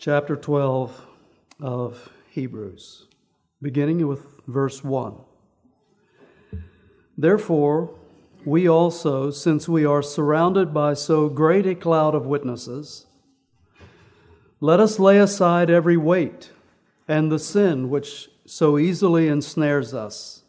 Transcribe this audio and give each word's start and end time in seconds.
chapter 0.00 0.34
12 0.34 1.06
of 1.60 2.08
Hebrews, 2.30 3.04
beginning 3.60 4.06
with 4.08 4.24
verse 4.46 4.82
1. 4.82 5.12
Therefore, 7.18 7.94
we 8.46 8.66
also, 8.66 9.30
since 9.30 9.68
we 9.68 9.84
are 9.84 10.00
surrounded 10.00 10.72
by 10.72 10.94
so 10.94 11.28
great 11.28 11.66
a 11.66 11.74
cloud 11.74 12.14
of 12.14 12.24
witnesses, 12.24 13.04
let 14.58 14.80
us 14.80 14.98
lay 14.98 15.18
aside 15.18 15.68
every 15.68 15.98
weight 15.98 16.50
and 17.06 17.30
the 17.30 17.38
sin 17.38 17.90
which 17.90 18.30
so 18.46 18.78
easily 18.78 19.28
ensnares 19.28 19.92
us, 19.92 20.44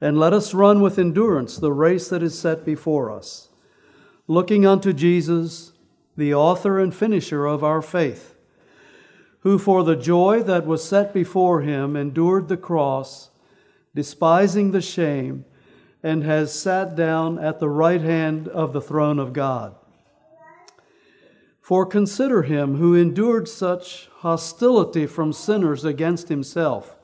and 0.00 0.16
let 0.16 0.32
us 0.32 0.54
run 0.54 0.80
with 0.80 0.96
endurance 0.96 1.56
the 1.56 1.72
race 1.72 2.08
that 2.08 2.22
is 2.22 2.38
set 2.38 2.64
before 2.64 3.10
us, 3.10 3.48
looking 4.28 4.64
unto 4.64 4.92
Jesus, 4.92 5.72
the 6.16 6.32
author 6.32 6.78
and 6.78 6.94
finisher 6.94 7.46
of 7.46 7.64
our 7.64 7.82
faith 7.82 8.29
who 9.40 9.58
for 9.58 9.82
the 9.84 9.96
joy 9.96 10.42
that 10.42 10.66
was 10.66 10.84
set 10.84 11.14
before 11.14 11.62
him 11.62 11.96
endured 11.96 12.48
the 12.48 12.56
cross, 12.56 13.30
despising 13.94 14.70
the 14.70 14.82
shame, 14.82 15.44
and 16.02 16.24
has 16.24 16.52
sat 16.52 16.94
down 16.94 17.38
at 17.38 17.58
the 17.58 17.68
right 17.68 18.00
hand 18.00 18.48
of 18.48 18.72
the 18.72 18.80
throne 18.80 19.18
of 19.18 19.32
God. 19.32 19.74
For 21.60 21.86
consider 21.86 22.42
him 22.42 22.76
who 22.76 22.94
endured 22.94 23.48
such 23.48 24.08
hostility 24.18 25.06
from 25.06 25.32
sinners 25.32 25.84
against 25.84 26.28
himself, 26.28 26.96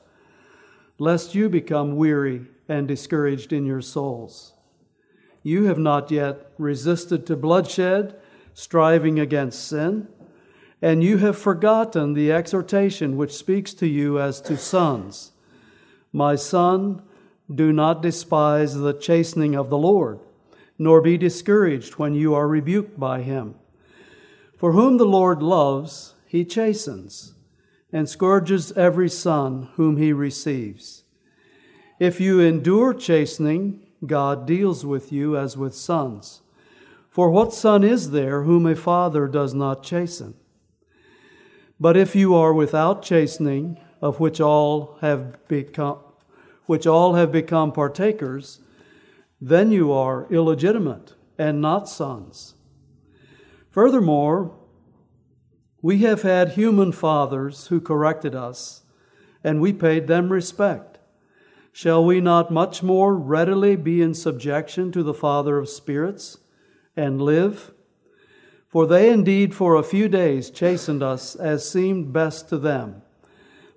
lest 0.99 1.35
you 1.35 1.47
become 1.49 1.95
weary 1.95 2.47
and 2.67 2.87
discouraged 2.87 3.53
in 3.53 3.65
your 3.65 3.81
souls. 3.81 4.53
You 5.41 5.65
have 5.65 5.79
not 5.79 6.11
yet 6.11 6.51
resisted 6.57 7.25
to 7.27 7.37
bloodshed, 7.37 8.15
striving 8.53 9.19
against 9.19 9.67
sin 9.67 10.07
and 10.81 11.03
you 11.03 11.17
have 11.17 11.37
forgotten 11.37 12.13
the 12.13 12.31
exhortation 12.31 13.17
which 13.17 13.35
speaks 13.35 13.73
to 13.73 13.87
you 13.87 14.19
as 14.19 14.39
to 14.41 14.57
sons. 14.57 15.31
My 16.13 16.35
son, 16.35 17.01
do 17.53 17.71
not 17.71 18.01
despise 18.01 18.75
the 18.75 18.93
chastening 18.93 19.55
of 19.55 19.69
the 19.69 19.77
Lord, 19.77 20.19
nor 20.77 21.01
be 21.01 21.17
discouraged 21.17 21.93
when 21.93 22.13
you 22.13 22.33
are 22.33 22.47
rebuked 22.47 22.99
by 22.99 23.21
him. 23.21 23.55
For 24.57 24.73
whom 24.73 24.97
the 24.97 25.05
Lord 25.05 25.41
loves, 25.41 26.15
he 26.25 26.43
chastens, 26.43 27.33
and 27.91 28.09
scourges 28.09 28.71
every 28.73 29.09
son 29.09 29.69
whom 29.75 29.97
he 29.97 30.11
receives. 30.11 31.03
If 31.99 32.19
you 32.19 32.41
endure 32.41 32.93
chastening, 32.93 33.81
God 34.05 34.45
deals 34.45 34.85
with 34.85 35.11
you 35.11 35.37
as 35.37 35.57
with 35.57 35.73
sons. 35.73 36.41
For 37.09 37.31
what 37.31 37.53
son 37.53 37.83
is 37.83 38.11
there 38.11 38.43
whom 38.43 38.67
a 38.67 38.75
father 38.75 39.27
does 39.27 39.53
not 39.53 39.83
chasten? 39.83 40.35
But 41.79 41.95
if 41.95 42.15
you 42.15 42.35
are 42.35 42.53
without 42.53 43.03
chastening, 43.03 43.79
of 44.01 44.19
which 44.19 44.39
all 44.39 44.97
have 45.01 45.47
become 45.47 45.99
which 46.65 46.85
all 46.85 47.13
have 47.13 47.31
become 47.31 47.71
partakers, 47.71 48.59
then 49.39 49.71
you 49.71 49.89
are 49.91 50.27
illegitimate 50.29 51.13
and 51.37 51.61
not 51.61 51.87
sons. 51.87 52.55
Furthermore, 53.69 54.53
we 55.81 55.99
have 55.99 56.23
had 56.23 56.49
human 56.49 56.91
fathers 56.91 57.67
who 57.67 57.79
corrected 57.79 58.35
us, 58.35 58.83
and 59.43 59.61
we 59.61 59.71
paid 59.71 60.07
them 60.07 60.29
respect. 60.29 60.99
Shall 61.71 62.03
we 62.03 62.19
not 62.19 62.51
much 62.51 62.83
more 62.83 63.15
readily 63.15 63.77
be 63.77 64.01
in 64.01 64.13
subjection 64.13 64.91
to 64.91 65.03
the 65.03 65.13
Father 65.13 65.57
of 65.57 65.69
spirits 65.69 66.39
and 66.97 67.21
live? 67.21 67.71
For 68.67 68.85
they 68.85 69.09
indeed 69.09 69.55
for 69.55 69.75
a 69.75 69.83
few 69.83 70.09
days 70.09 70.49
chastened 70.49 71.01
us 71.01 71.35
as 71.35 71.69
seemed 71.69 72.11
best 72.11 72.49
to 72.49 72.57
them, 72.57 73.01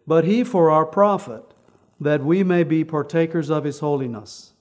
but 0.06 0.24
he 0.24 0.44
for 0.44 0.70
our 0.70 0.86
profit, 0.86 1.44
that 2.00 2.24
we 2.24 2.42
may 2.42 2.64
be 2.64 2.82
partakers 2.82 3.50
of 3.50 3.64
his 3.64 3.80
holiness. 3.80 4.52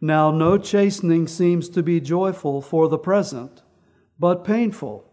Now 0.00 0.30
no 0.30 0.58
chastening 0.58 1.28
seems 1.28 1.68
to 1.70 1.82
be 1.82 2.00
joyful 2.00 2.60
for 2.60 2.88
the 2.88 2.98
present, 2.98 3.62
but 4.18 4.44
painful. 4.44 5.04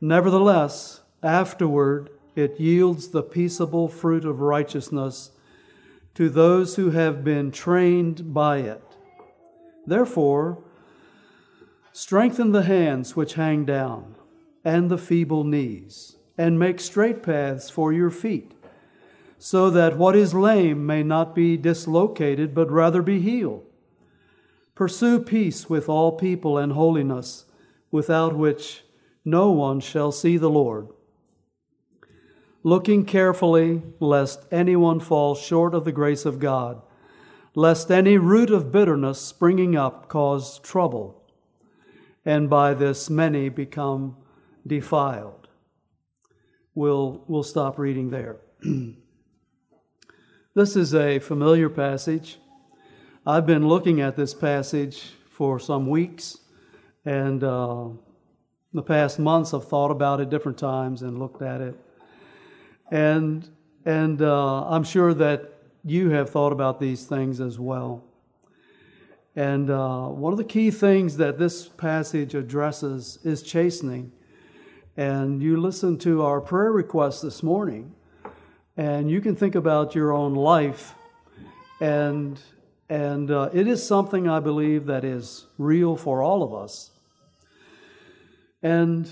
Nevertheless, 0.00 1.00
afterward 1.22 2.10
it 2.34 2.58
yields 2.58 3.08
the 3.08 3.22
peaceable 3.22 3.88
fruit 3.88 4.24
of 4.24 4.40
righteousness 4.40 5.30
to 6.14 6.28
those 6.28 6.76
who 6.76 6.90
have 6.90 7.24
been 7.24 7.50
trained 7.50 8.32
by 8.32 8.58
it. 8.58 8.82
Therefore, 9.86 10.63
Strengthen 11.96 12.50
the 12.50 12.64
hands 12.64 13.14
which 13.14 13.34
hang 13.34 13.64
down, 13.64 14.16
and 14.64 14.90
the 14.90 14.98
feeble 14.98 15.44
knees, 15.44 16.16
and 16.36 16.58
make 16.58 16.80
straight 16.80 17.22
paths 17.22 17.70
for 17.70 17.92
your 17.92 18.10
feet, 18.10 18.50
so 19.38 19.70
that 19.70 19.96
what 19.96 20.16
is 20.16 20.34
lame 20.34 20.84
may 20.84 21.04
not 21.04 21.36
be 21.36 21.56
dislocated, 21.56 22.52
but 22.52 22.68
rather 22.68 23.00
be 23.00 23.20
healed. 23.20 23.64
Pursue 24.74 25.20
peace 25.20 25.70
with 25.70 25.88
all 25.88 26.10
people 26.10 26.58
and 26.58 26.72
holiness, 26.72 27.44
without 27.92 28.34
which 28.34 28.82
no 29.24 29.52
one 29.52 29.78
shall 29.78 30.10
see 30.10 30.36
the 30.36 30.50
Lord. 30.50 30.88
Looking 32.64 33.04
carefully, 33.04 33.82
lest 34.00 34.44
anyone 34.50 34.98
fall 34.98 35.36
short 35.36 35.76
of 35.76 35.84
the 35.84 35.92
grace 35.92 36.24
of 36.24 36.40
God, 36.40 36.82
lest 37.54 37.92
any 37.92 38.18
root 38.18 38.50
of 38.50 38.72
bitterness 38.72 39.20
springing 39.20 39.76
up 39.76 40.08
cause 40.08 40.58
trouble 40.58 41.20
and 42.24 42.48
by 42.48 42.74
this 42.74 43.10
many 43.10 43.48
become 43.48 44.16
defiled. 44.66 45.48
We'll, 46.74 47.24
we'll 47.28 47.42
stop 47.42 47.78
reading 47.78 48.10
there. 48.10 48.38
this 50.54 50.76
is 50.76 50.94
a 50.94 51.18
familiar 51.18 51.68
passage. 51.68 52.38
I've 53.26 53.46
been 53.46 53.68
looking 53.68 54.00
at 54.00 54.16
this 54.16 54.34
passage 54.34 55.12
for 55.30 55.58
some 55.58 55.86
weeks, 55.88 56.38
and 57.04 57.44
uh, 57.44 57.88
the 58.72 58.82
past 58.82 59.18
months 59.18 59.54
I've 59.54 59.68
thought 59.68 59.90
about 59.90 60.20
it 60.20 60.30
different 60.30 60.58
times 60.58 61.02
and 61.02 61.18
looked 61.18 61.42
at 61.42 61.60
it. 61.60 61.78
And, 62.90 63.48
and 63.84 64.20
uh, 64.20 64.64
I'm 64.64 64.84
sure 64.84 65.14
that 65.14 65.52
you 65.84 66.10
have 66.10 66.30
thought 66.30 66.52
about 66.52 66.80
these 66.80 67.04
things 67.04 67.40
as 67.40 67.58
well. 67.58 68.04
And 69.36 69.68
uh, 69.68 70.06
one 70.06 70.32
of 70.32 70.36
the 70.36 70.44
key 70.44 70.70
things 70.70 71.16
that 71.16 71.38
this 71.38 71.66
passage 71.66 72.34
addresses 72.34 73.18
is 73.24 73.42
chastening. 73.42 74.12
And 74.96 75.42
you 75.42 75.56
listen 75.56 75.98
to 75.98 76.22
our 76.22 76.40
prayer 76.40 76.70
request 76.70 77.22
this 77.22 77.42
morning, 77.42 77.94
and 78.76 79.10
you 79.10 79.20
can 79.20 79.34
think 79.34 79.56
about 79.56 79.96
your 79.96 80.12
own 80.12 80.34
life. 80.34 80.94
And, 81.80 82.38
and 82.88 83.28
uh, 83.28 83.50
it 83.52 83.66
is 83.66 83.84
something 83.84 84.28
I 84.28 84.38
believe 84.38 84.86
that 84.86 85.04
is 85.04 85.46
real 85.58 85.96
for 85.96 86.22
all 86.22 86.44
of 86.44 86.54
us. 86.54 86.92
And 88.62 89.10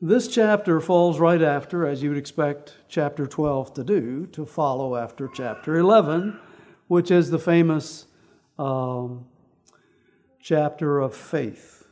this 0.00 0.28
chapter 0.28 0.80
falls 0.80 1.18
right 1.18 1.42
after, 1.42 1.88
as 1.88 2.04
you 2.04 2.10
would 2.10 2.18
expect 2.18 2.76
chapter 2.88 3.26
12 3.26 3.74
to 3.74 3.82
do, 3.82 4.26
to 4.26 4.46
follow 4.46 4.94
after 4.94 5.26
chapter 5.26 5.76
11, 5.76 6.38
which 6.86 7.10
is 7.10 7.30
the 7.30 7.38
famous. 7.40 8.06
Um, 8.60 9.26
chapter 10.46 11.00
of 11.00 11.12
faith. 11.12 11.88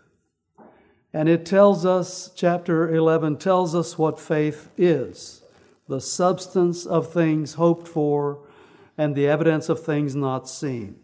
And 1.12 1.28
it 1.28 1.44
tells 1.44 1.84
us, 1.84 2.30
chapter 2.36 2.94
11 2.94 3.38
tells 3.38 3.74
us 3.74 3.98
what 3.98 4.20
faith 4.20 4.68
is 4.78 5.42
the 5.88 6.00
substance 6.00 6.86
of 6.86 7.12
things 7.12 7.54
hoped 7.54 7.88
for 7.88 8.38
and 8.96 9.16
the 9.16 9.26
evidence 9.26 9.68
of 9.68 9.84
things 9.84 10.14
not 10.14 10.48
seen. 10.48 10.94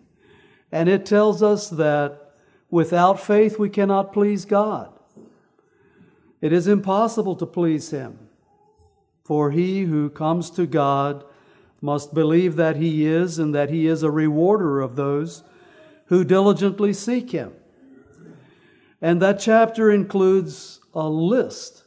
And 0.70 0.88
it 0.88 1.04
tells 1.04 1.42
us 1.42 1.68
that 1.70 2.34
without 2.70 3.20
faith 3.20 3.58
we 3.58 3.68
cannot 3.68 4.12
please 4.12 4.44
God. 4.44 4.92
It 6.40 6.52
is 6.52 6.68
impossible 6.68 7.34
to 7.34 7.46
please 7.46 7.90
Him. 7.90 8.16
For 9.24 9.50
he 9.50 9.82
who 9.82 10.08
comes 10.08 10.50
to 10.50 10.66
God 10.66 11.24
must 11.80 12.14
believe 12.14 12.54
that 12.54 12.76
He 12.76 13.04
is 13.04 13.40
and 13.40 13.52
that 13.56 13.70
He 13.70 13.88
is 13.88 14.04
a 14.04 14.10
rewarder 14.10 14.80
of 14.80 14.94
those 14.94 15.42
who 16.10 16.24
diligently 16.24 16.92
seek 16.92 17.30
him. 17.30 17.52
And 19.00 19.22
that 19.22 19.38
chapter 19.38 19.92
includes 19.92 20.80
a 20.92 21.08
list 21.08 21.84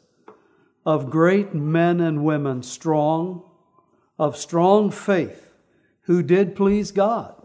of 0.85 1.09
great 1.09 1.53
men 1.53 1.99
and 1.99 2.23
women, 2.23 2.63
strong, 2.63 3.43
of 4.17 4.37
strong 4.37 4.89
faith, 4.91 5.51
who 6.03 6.23
did 6.23 6.55
please 6.55 6.91
God 6.91 7.35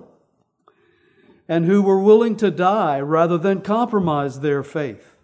and 1.48 1.64
who 1.64 1.82
were 1.82 2.00
willing 2.00 2.36
to 2.36 2.50
die 2.50 3.00
rather 3.00 3.38
than 3.38 3.60
compromise 3.60 4.38
their 4.38 4.62
faith. 4.62 5.16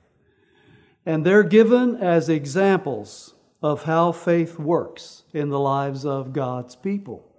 And 1.07 1.25
they're 1.25 1.45
given 1.45 1.95
as 1.97 2.29
examples 2.29 3.35
of 3.63 3.85
how 3.85 4.11
faith 4.11 4.59
works 4.59 5.23
in 5.33 5.51
the 5.51 5.61
lives 5.61 6.05
of 6.05 6.33
God's 6.33 6.75
people. 6.75 7.31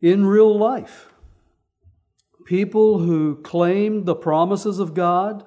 In 0.00 0.24
real 0.24 0.56
life, 0.56 1.10
people 2.50 2.98
who 2.98 3.36
claimed 3.42 4.06
the 4.06 4.14
promises 4.16 4.80
of 4.80 4.92
God 4.92 5.44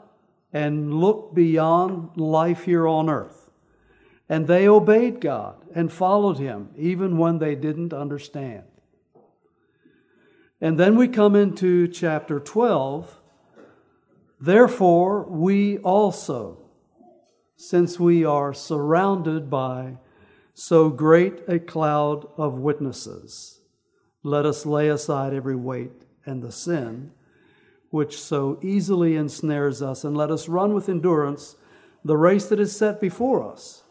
and 0.53 0.93
looked 0.93 1.35
beyond 1.35 2.15
life 2.15 2.63
here 2.63 2.87
on 2.87 3.09
earth 3.09 3.49
And 4.29 4.47
they 4.47 4.69
obeyed 4.69 5.19
God 5.19 5.65
and 5.75 5.91
followed 5.91 6.37
Him, 6.37 6.69
even 6.77 7.17
when 7.17 7.39
they 7.39 7.55
didn't 7.55 7.91
understand. 7.91 8.63
And 10.61 10.79
then 10.79 10.95
we 10.95 11.09
come 11.09 11.35
into 11.35 11.89
chapter 11.89 12.39
12. 12.39 13.19
Therefore, 14.39 15.23
we 15.23 15.79
also, 15.79 16.57
since 17.57 17.99
we 17.99 18.23
are 18.23 18.53
surrounded 18.53 19.49
by 19.49 19.97
so 20.53 20.89
great 20.89 21.41
a 21.49 21.59
cloud 21.59 22.25
of 22.37 22.59
witnesses, 22.59 23.59
let 24.23 24.45
us 24.45 24.65
lay 24.65 24.87
aside 24.87 25.33
every 25.33 25.57
weight 25.57 26.02
and 26.25 26.41
the 26.41 26.51
sin 26.51 27.11
which 27.93 28.19
so 28.19 28.57
easily 28.63 29.15
ensnares 29.15 29.79
us, 29.79 30.03
and 30.03 30.17
let 30.17 30.31
us 30.31 30.49
run 30.49 30.73
with 30.73 30.89
endurance 30.89 31.55
the 32.03 32.17
race 32.17 32.47
that 32.47 32.59
is 32.59 32.75
set 32.75 32.99
before 32.99 33.47
us. 33.47 33.83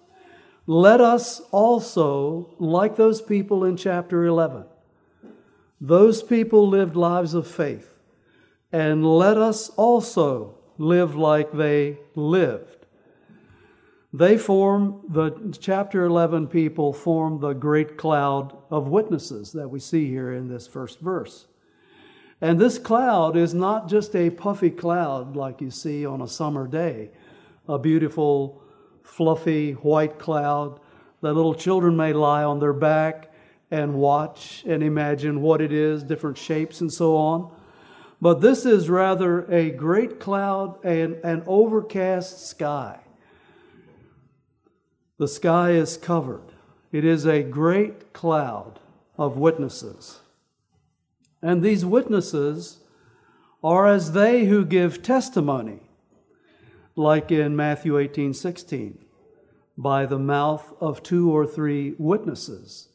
Let 0.67 1.01
us 1.01 1.41
also, 1.53 2.53
like 2.59 2.97
those 2.97 3.23
people 3.23 3.65
in 3.65 3.77
chapter 3.77 4.25
11, 4.25 4.65
those 5.81 6.21
people 6.21 6.69
lived 6.69 6.97
lives 6.97 7.33
of 7.35 7.47
faith, 7.47 7.95
and 8.73 9.07
let 9.07 9.39
us 9.39 9.69
also 9.71 10.57
live 10.79 11.15
like 11.15 11.53
they 11.53 11.99
lived. 12.17 12.87
They 14.13 14.37
form, 14.37 15.03
the 15.09 15.57
chapter 15.61 16.05
11 16.05 16.49
people 16.49 16.93
form 16.93 17.39
the 17.39 17.53
great 17.53 17.97
cloud 17.97 18.57
of 18.69 18.89
witnesses 18.89 19.53
that 19.53 19.69
we 19.69 19.79
see 19.79 20.09
here 20.09 20.33
in 20.33 20.49
this 20.49 20.67
first 20.67 20.99
verse. 20.99 21.47
And 22.43 22.59
this 22.59 22.77
cloud 22.77 23.37
is 23.37 23.55
not 23.55 23.89
just 23.89 24.17
a 24.17 24.29
puffy 24.29 24.71
cloud 24.71 25.37
like 25.37 25.61
you 25.61 25.71
see 25.71 26.05
on 26.05 26.21
a 26.21 26.27
summer 26.27 26.67
day, 26.67 27.11
a 27.69 27.79
beautiful, 27.79 28.61
fluffy 29.05 29.75
white 29.75 30.19
cloud 30.19 30.81
that 31.21 31.35
little 31.35 31.55
children 31.55 31.97
may 31.97 32.13
lie 32.13 32.43
on 32.43 32.59
their 32.59 32.73
back 32.73 33.33
and 33.71 33.95
watch 33.95 34.65
and 34.67 34.83
imagine 34.83 35.41
what 35.41 35.61
it 35.61 35.71
is, 35.71 36.03
different 36.03 36.37
shapes 36.37 36.81
and 36.81 36.93
so 36.93 37.17
on. 37.17 37.55
But 38.21 38.41
this 38.41 38.67
is 38.67 38.91
rather 38.91 39.49
a 39.49 39.71
great 39.71 40.19
cloud 40.19 40.85
and 40.85 41.15
an 41.25 41.45
overcast 41.47 42.49
sky. 42.49 42.99
The 45.19 45.29
sky 45.29 45.71
is 45.71 45.97
covered. 45.97 46.53
It 46.91 47.05
is 47.05 47.25
a 47.25 47.45
great 47.45 48.13
cloud 48.13 48.81
of 49.17 49.37
witnesses. 49.37 50.22
And 51.43 51.63
these 51.63 51.85
witnesses 51.85 52.79
are 53.63 53.87
as 53.87 54.13
they 54.13 54.45
who 54.45 54.65
give 54.65 55.03
testimony, 55.03 55.81
like 56.95 57.33
in 57.33 57.57
Matthew 57.57 57.99
18 57.99 58.33
16, 58.33 58.99
by 59.77 60.07
the 60.07 60.19
mouth 60.19 60.73
of 60.81 61.03
two 61.03 61.31
or 61.31 61.47
three 61.47 61.95
witnesses. 61.99 62.89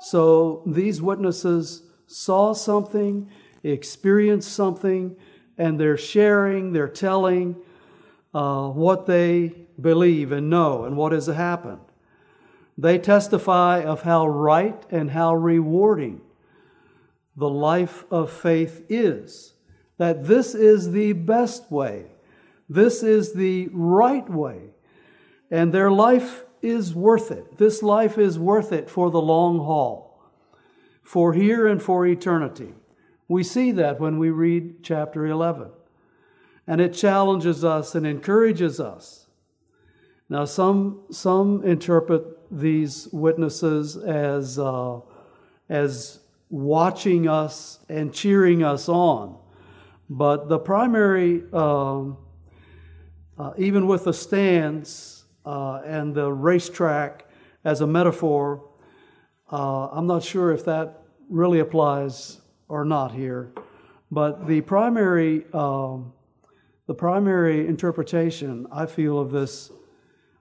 So 0.00 0.62
these 0.66 1.00
witnesses 1.00 1.82
saw 2.06 2.54
something, 2.54 3.30
experienced 3.62 4.52
something, 4.52 5.16
and 5.56 5.78
they're 5.78 5.96
sharing, 5.96 6.72
they're 6.72 6.88
telling 6.88 7.56
uh, 8.34 8.68
what 8.68 9.06
they 9.06 9.54
believe 9.80 10.32
and 10.32 10.50
know 10.50 10.84
and 10.84 10.96
what 10.96 11.12
has 11.12 11.26
happened. 11.26 11.80
They 12.76 12.98
testify 12.98 13.82
of 13.82 14.02
how 14.02 14.26
right 14.26 14.82
and 14.90 15.10
how 15.10 15.34
rewarding 15.34 16.20
the 17.36 17.48
life 17.48 18.04
of 18.10 18.30
faith 18.30 18.84
is. 18.88 19.54
That 19.98 20.24
this 20.26 20.54
is 20.54 20.92
the 20.92 21.12
best 21.12 21.70
way, 21.70 22.06
this 22.68 23.02
is 23.02 23.34
the 23.34 23.68
right 23.72 24.28
way, 24.28 24.70
and 25.50 25.72
their 25.72 25.90
life 25.90 26.44
is 26.62 26.94
worth 26.94 27.30
it. 27.30 27.58
This 27.58 27.82
life 27.82 28.18
is 28.18 28.38
worth 28.38 28.72
it 28.72 28.88
for 28.88 29.10
the 29.10 29.20
long 29.20 29.58
haul, 29.58 30.20
for 31.02 31.32
here 31.34 31.66
and 31.66 31.82
for 31.82 32.06
eternity. 32.06 32.74
We 33.28 33.42
see 33.42 33.72
that 33.72 34.00
when 34.00 34.18
we 34.18 34.30
read 34.30 34.82
chapter 34.82 35.26
11. 35.26 35.70
And 36.66 36.80
it 36.80 36.94
challenges 36.94 37.64
us 37.64 37.94
and 37.94 38.06
encourages 38.06 38.78
us. 38.78 39.26
Now, 40.28 40.44
some, 40.44 41.02
some 41.10 41.64
interpret 41.64 42.24
these 42.50 43.08
witnesses 43.12 43.96
as, 43.96 44.58
uh, 44.58 45.00
as 45.68 46.20
watching 46.52 47.26
us 47.26 47.78
and 47.88 48.12
cheering 48.12 48.62
us 48.62 48.86
on. 48.86 49.38
But 50.10 50.50
the 50.50 50.58
primary, 50.58 51.42
um, 51.50 52.18
uh, 53.38 53.52
even 53.56 53.86
with 53.86 54.04
the 54.04 54.12
stands 54.12 55.24
uh, 55.46 55.80
and 55.86 56.14
the 56.14 56.30
racetrack 56.30 57.26
as 57.64 57.80
a 57.80 57.86
metaphor, 57.86 58.68
uh, 59.50 59.88
I'm 59.88 60.06
not 60.06 60.22
sure 60.22 60.52
if 60.52 60.66
that 60.66 61.04
really 61.30 61.60
applies 61.60 62.42
or 62.68 62.84
not 62.84 63.12
here. 63.12 63.54
But 64.10 64.46
the 64.46 64.60
primary, 64.60 65.46
um, 65.54 66.12
the 66.86 66.94
primary 66.94 67.66
interpretation 67.66 68.66
I 68.70 68.84
feel 68.84 69.18
of 69.18 69.30
this, 69.30 69.72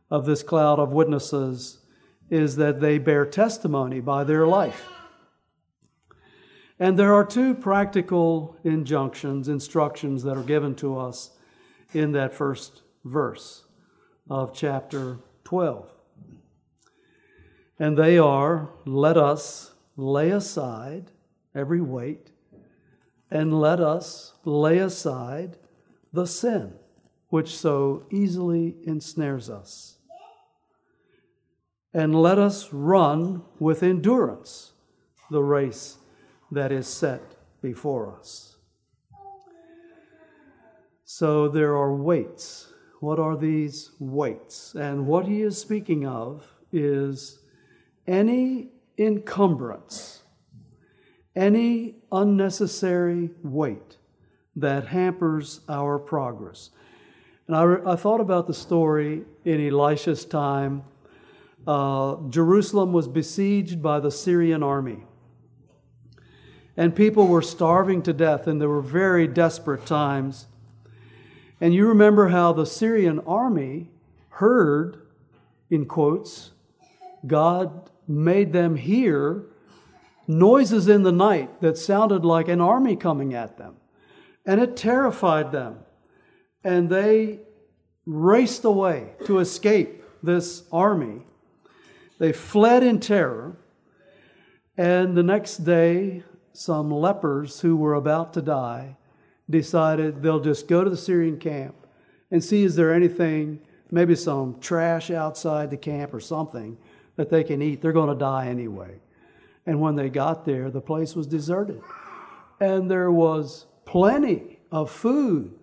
of 0.10 0.26
this 0.26 0.44
cloud 0.44 0.78
of 0.78 0.92
witnesses 0.92 1.78
is 2.30 2.58
that 2.58 2.82
they 2.82 2.98
bear 2.98 3.26
testimony 3.26 4.02
by 4.02 4.26
their 4.26 4.46
life. 4.46 5.01
And 6.82 6.98
there 6.98 7.14
are 7.14 7.24
two 7.24 7.54
practical 7.54 8.58
injunctions, 8.64 9.48
instructions 9.48 10.24
that 10.24 10.36
are 10.36 10.42
given 10.42 10.74
to 10.78 10.98
us 10.98 11.30
in 11.94 12.14
that 12.14 12.34
first 12.34 12.82
verse 13.06 13.66
of 14.28 14.52
chapter 14.52 15.20
12. 15.44 15.88
And 17.78 17.96
they 17.96 18.18
are 18.18 18.72
let 18.84 19.16
us 19.16 19.76
lay 19.96 20.32
aside 20.32 21.12
every 21.54 21.82
weight 21.82 22.32
and 23.30 23.62
let 23.62 23.80
us 23.80 24.34
lay 24.44 24.80
aside 24.80 25.58
the 26.12 26.26
sin 26.26 26.74
which 27.30 27.56
so 27.56 28.08
easily 28.10 28.78
ensnares 28.88 29.52
us. 29.52 29.98
And 31.94 32.20
let 32.20 32.40
us 32.40 32.74
run 32.74 33.44
with 33.60 33.84
endurance 33.84 34.72
the 35.30 35.44
race 35.44 36.00
that 36.52 36.72
is 36.72 36.88
set 36.88 37.22
before 37.62 38.16
us. 38.18 38.58
So 41.06 41.48
there 41.48 41.76
are 41.76 41.94
weights. 41.94 42.74
What 43.00 43.20
are 43.20 43.36
these 43.36 43.92
weights? 44.00 44.76
And 44.76 45.08
what 45.08 45.26
he 45.26 45.42
is 45.42 45.58
speaking 45.58 46.06
of 46.06 46.48
is 46.72 47.40
any 48.08 48.70
encumbrance, 48.98 50.24
any 51.36 51.96
unnecessary 52.12 53.32
weight 53.44 53.98
that 54.56 54.88
hampers 54.88 55.62
our 55.68 55.98
progress. 55.98 56.70
And 57.48 57.56
I, 57.56 57.94
I 57.94 57.96
thought 57.96 58.22
about 58.22 58.48
the 58.48 58.54
story 58.54 59.24
in 59.46 59.68
Elisha's 59.68 60.26
time. 60.26 60.84
Uh, 61.66 62.18
Jerusalem 62.30 62.94
was 62.94 63.08
besieged 63.08 63.82
by 63.82 64.00
the 64.00 64.12
Syrian 64.12 64.64
army 64.64 65.04
and 66.78 66.96
people 66.96 67.28
were 67.28 67.42
starving 67.42 68.02
to 68.04 68.14
death, 68.14 68.48
and 68.48 68.62
there 68.62 68.70
were 68.70 68.82
very 68.82 69.28
desperate 69.28 69.86
times. 69.86 70.48
And 71.60 71.74
you 71.74 71.88
remember 71.88 72.30
how 72.30 72.54
the 72.54 72.66
Syrian 72.66 73.20
army 73.20 73.90
heard, 74.30 74.98
in 75.70 75.86
quotes, 75.86 76.52
God 77.28 77.90
made 78.08 78.52
them 78.54 78.76
hear 78.76 79.46
noises 80.28 80.88
in 80.88 81.04
the 81.04 81.12
night 81.12 81.62
that 81.62 81.78
sounded 81.78 82.26
like 82.26 82.48
an 82.48 82.62
army 82.62 82.96
coming 82.96 83.34
at 83.34 83.58
them. 83.58 83.76
And 84.46 84.60
it 84.60 84.76
terrified 84.76 85.52
them. 85.52 85.80
And 86.64 86.90
they 86.90 87.42
raced 88.06 88.66
away 88.66 89.14
to 89.26 89.40
escape 89.40 90.04
this 90.24 90.64
army. 90.72 91.22
They 92.18 92.32
fled 92.32 92.84
in 92.84 93.00
terror. 93.00 93.58
And 94.78 95.16
the 95.16 95.24
next 95.24 95.58
day, 95.58 96.24
some 96.54 96.92
lepers 96.92 97.62
who 97.62 97.76
were 97.76 97.94
about 97.94 98.34
to 98.34 98.42
die 98.42 98.98
decided 99.50 100.22
they'll 100.22 100.40
just 100.40 100.68
go 100.68 100.84
to 100.84 100.90
the 100.90 100.98
Syrian 100.98 101.38
camp 101.38 101.76
and 102.32 102.44
see 102.44 102.64
is 102.64 102.76
there 102.76 102.94
anything, 102.94 103.60
maybe 103.92 104.16
some 104.16 104.60
trash 104.60 105.12
outside 105.12 105.70
the 105.70 105.78
camp 105.78 106.14
or 106.14 106.20
something 106.20 106.78
that 107.16 107.30
they 107.30 107.44
can 107.44 107.62
eat. 107.62 107.82
They're 107.82 107.92
going 107.92 108.10
to 108.10 108.16
die 108.16 108.48
anyway. 108.48 109.00
And 109.66 109.80
when 109.80 109.96
they 109.96 110.10
got 110.10 110.46
there, 110.46 110.72
the 110.72 110.82
place 110.82 111.16
was 111.16 111.28
deserted. 111.28 111.82
And 112.60 112.90
there 112.90 113.12
was 113.12 113.66
plenty 113.86 114.60
of 114.72 114.90
food. 114.90 115.54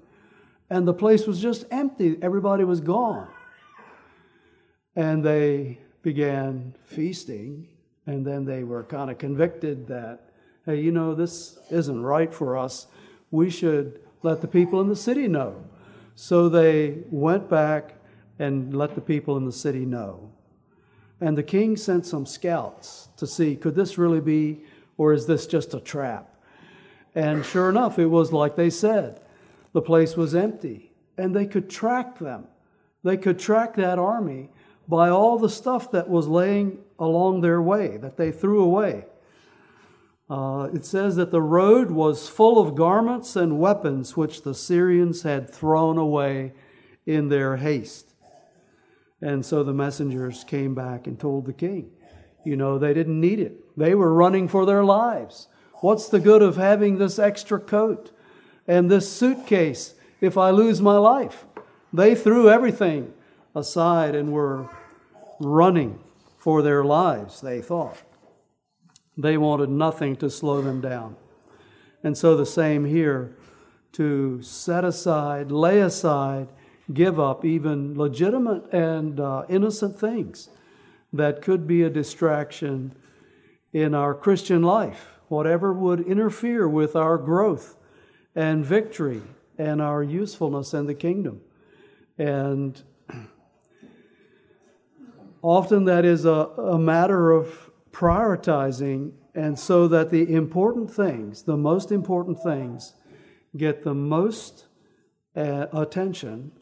And 0.71 0.87
the 0.87 0.95
place 0.95 1.27
was 1.27 1.41
just 1.41 1.65
empty. 1.71 2.19
Everybody 2.21 2.65
was 2.65 2.81
gone. 2.81 3.29
And 4.95 5.25
they 5.25 5.79
began 6.03 6.75
feasting. 6.85 7.67
And 8.07 8.27
then 8.27 8.45
they 8.45 8.63
were 8.63 8.85
kind 8.85 9.11
of 9.11 9.19
convicted 9.19 9.87
that 9.89 10.28
hey, 10.69 10.79
you 10.79 10.93
know, 10.93 11.15
this 11.15 11.59
isn't 11.71 12.03
right 12.03 12.35
for 12.35 12.59
us. 12.59 12.89
We 13.31 13.49
should 13.49 14.01
let 14.23 14.43
the 14.43 14.49
people 14.49 14.83
in 14.83 14.89
the 14.91 14.97
city 14.97 15.27
know. 15.27 15.65
So 16.15 16.51
they 16.51 16.99
went 17.11 17.49
back 17.49 17.95
and 18.39 18.77
let 18.77 18.95
the 18.95 19.01
people 19.01 19.39
in 19.39 19.47
the 19.47 19.53
city 19.53 19.87
know. 19.87 20.31
And 21.23 21.39
the 21.39 21.43
king 21.43 21.79
sent 21.79 22.05
some 22.05 22.27
scouts 22.27 23.09
to 23.17 23.27
see 23.27 23.57
could 23.57 23.75
this 23.77 23.97
really 23.97 24.21
be, 24.21 24.61
or 24.99 25.15
is 25.15 25.25
this 25.25 25.47
just 25.47 25.73
a 25.73 25.81
trap? 25.81 26.37
And 27.15 27.47
sure 27.47 27.71
enough, 27.71 27.99
it 27.99 28.07
was 28.07 28.31
like 28.31 28.55
they 28.55 28.69
said 28.69 29.23
the 29.73 29.81
place 29.81 30.19
was 30.19 30.35
empty, 30.35 30.93
and 31.17 31.35
they 31.35 31.47
could 31.47 31.71
track 31.71 32.19
them. 32.19 32.45
They 33.05 33.17
could 33.17 33.39
track 33.39 33.75
that 33.77 33.99
army 33.99 34.51
by 34.87 35.09
all 35.09 35.39
the 35.39 35.49
stuff 35.49 35.91
that 35.93 36.11
was 36.11 36.29
laying 36.29 36.79
along 36.99 37.41
their 37.41 37.63
way 37.63 37.97
that 37.97 38.19
they 38.19 38.31
threw 38.31 38.63
away. 38.63 39.07
Uh, 40.31 40.69
it 40.75 40.85
says 40.85 41.17
that 41.17 41.31
the 41.31 41.41
road 41.41 41.91
was 41.91 42.29
full 42.29 42.59
of 42.59 42.75
garments 42.75 43.35
and 43.35 43.59
weapons 43.59 44.17
which 44.17 44.43
the 44.43 44.55
Syrians 44.55 45.23
had 45.23 45.49
thrown 45.49 45.97
away 45.97 46.53
in 47.07 47.29
their 47.29 47.57
haste. 47.57 48.13
And 49.23 49.45
so 49.45 49.63
the 49.63 49.73
messengers 49.73 50.45
came 50.45 50.75
back 50.75 51.07
and 51.07 51.19
told 51.19 51.47
the 51.47 51.53
king, 51.53 51.91
you 52.45 52.57
know, 52.57 52.79
they 52.79 52.93
didn't 52.95 53.21
need 53.21 53.41
it. 53.41 53.77
They 53.77 53.95
were 53.95 54.13
running 54.13 54.49
for 54.49 54.67
their 54.67 54.85
lives. 54.85 55.49
What's 55.81 56.09
the 56.09 56.21
good 56.21 56.43
of 56.43 56.57
having 56.57 56.99
this 56.99 57.19
extra 57.19 57.59
coat 57.59 58.11
and 58.67 58.91
this 58.91 59.11
suitcase 59.11 59.95
if 60.21 60.37
I 60.37 60.51
lose 60.51 60.81
my 60.81 60.99
life? 60.99 61.47
They 61.93 62.15
threw 62.15 62.51
everything 62.51 63.15
aside 63.55 64.15
and 64.15 64.33
were 64.33 64.69
running 65.41 66.01
for 66.37 66.63
their 66.63 66.85
lives, 66.85 67.41
they 67.41 67.63
thought. 67.63 68.03
They 69.19 69.37
wanted 69.37 69.69
nothing 69.69 70.15
to 70.17 70.31
slow 70.31 70.63
them 70.63 70.81
down. 70.81 71.17
And 72.05 72.17
so 72.17 72.37
the 72.37 72.47
same 72.47 72.85
here 72.85 73.37
to 73.93 74.41
set 74.43 74.85
aside, 74.85 75.51
lay 75.51 75.81
aside, 75.81 76.49
give 76.95 77.19
up 77.19 77.45
even 77.45 77.99
legitimate 77.99 78.73
and 78.73 79.19
uh, 79.19 79.45
innocent 79.49 79.99
things 79.99 80.51
that 81.13 81.43
could 81.43 81.67
be 81.67 81.83
a 81.83 81.91
distraction 81.91 82.95
in 83.73 83.93
our 83.93 84.15
Christian 84.15 84.63
life, 84.63 85.19
whatever 85.27 85.73
would 85.73 86.01
interfere 86.01 86.69
with 86.69 86.95
our 86.95 87.19
growth 87.19 87.77
and 88.37 88.65
victory 88.65 89.23
and 89.59 89.83
our 89.83 90.03
usefulness 90.03 90.73
in 90.73 90.87
the 90.87 90.95
kingdom. 90.95 91.41
And 92.19 92.81
often 95.43 95.87
that 95.87 96.05
is 96.05 96.25
a, 96.25 96.31
a 96.31 96.79
matter 96.79 97.33
of 97.33 97.68
prioritizing, 97.99 99.11
and 99.35 99.59
so 99.59 99.89
that 99.89 100.11
the 100.11 100.33
important 100.33 100.89
things, 100.89 101.43
the 101.43 101.57
most 101.57 101.91
important 101.91 102.41
things, 102.41 102.95
get 103.57 103.83
the 103.83 103.93
most 103.95 104.67
uh, 105.35 105.67
attention 105.73 106.53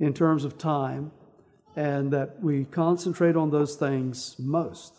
in 0.00 0.12
terms 0.12 0.44
of 0.44 0.58
time, 0.58 1.12
and 1.76 2.12
that 2.12 2.42
we 2.42 2.64
concentrate 2.64 3.36
on 3.36 3.50
those 3.50 3.76
things 3.76 4.34
most. 4.40 4.96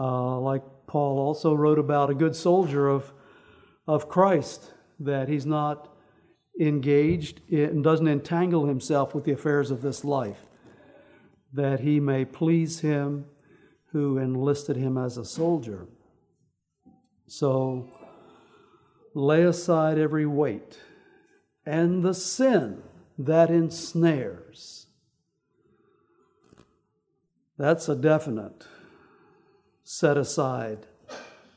Uh, 0.00 0.36
like 0.40 0.64
Paul 0.88 1.20
also 1.20 1.54
wrote 1.54 1.78
about 1.78 2.10
a 2.10 2.14
good 2.14 2.34
soldier 2.34 2.88
of, 2.88 3.12
of 3.86 4.08
Christ, 4.08 4.72
that 4.98 5.28
he's 5.28 5.46
not 5.46 5.94
engaged 6.60 7.40
and 7.52 7.84
doesn't 7.84 8.08
entangle 8.08 8.66
himself 8.66 9.14
with 9.14 9.22
the 9.22 9.32
affairs 9.32 9.70
of 9.70 9.80
this 9.80 10.04
life, 10.04 10.40
that 11.52 11.78
he 11.78 12.00
may 12.00 12.24
please 12.24 12.80
him 12.80 13.26
who 13.92 14.18
enlisted 14.18 14.76
him 14.76 14.98
as 14.98 15.16
a 15.16 15.24
soldier. 15.24 15.86
So 17.26 17.90
lay 19.14 19.42
aside 19.42 19.98
every 19.98 20.26
weight 20.26 20.78
and 21.64 22.02
the 22.02 22.14
sin 22.14 22.82
that 23.18 23.50
ensnares. 23.50 24.86
That's 27.58 27.88
a 27.88 27.96
definite 27.96 28.64
set 29.82 30.16
aside 30.16 30.86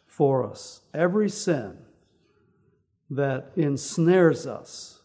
for 0.08 0.50
us. 0.50 0.82
Every 0.94 1.30
sin 1.30 1.78
that 3.10 3.52
ensnares 3.56 4.48
us. 4.48 5.02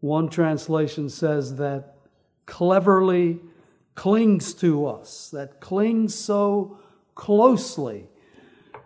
One 0.00 0.28
translation 0.28 1.08
says 1.08 1.56
that 1.56 1.96
cleverly 2.46 3.40
clings 3.94 4.54
to 4.54 4.86
us, 4.86 5.30
that 5.30 5.60
clings 5.60 6.14
so 6.14 6.78
closely, 7.14 8.08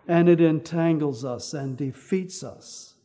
and 0.07 0.29
it 0.29 0.41
entangles 0.41 1.23
us 1.23 1.53
and 1.53 1.77
defeats 1.77 2.43
us. 2.43 2.95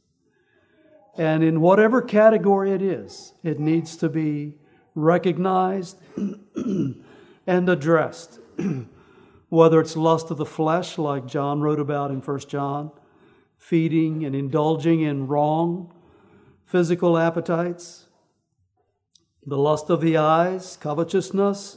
And 1.16 1.42
in 1.42 1.60
whatever 1.60 2.00
category 2.00 2.72
it 2.72 2.82
is, 2.82 3.34
it 3.42 3.60
needs 3.60 3.96
to 3.98 4.08
be 4.08 4.54
recognized 4.94 5.98
and 6.16 7.68
addressed. 7.68 8.38
Whether 9.48 9.80
it's 9.80 9.96
lust 9.96 10.30
of 10.30 10.38
the 10.38 10.46
flesh, 10.46 10.96
like 10.96 11.26
John 11.26 11.60
wrote 11.60 11.80
about 11.80 12.10
in 12.10 12.20
1 12.20 12.38
John, 12.40 12.90
feeding 13.58 14.24
and 14.24 14.34
indulging 14.34 15.02
in 15.02 15.26
wrong 15.26 15.92
physical 16.64 17.18
appetites, 17.18 18.06
the 19.44 19.58
lust 19.58 19.90
of 19.90 20.00
the 20.00 20.16
eyes, 20.16 20.78
covetousness, 20.80 21.76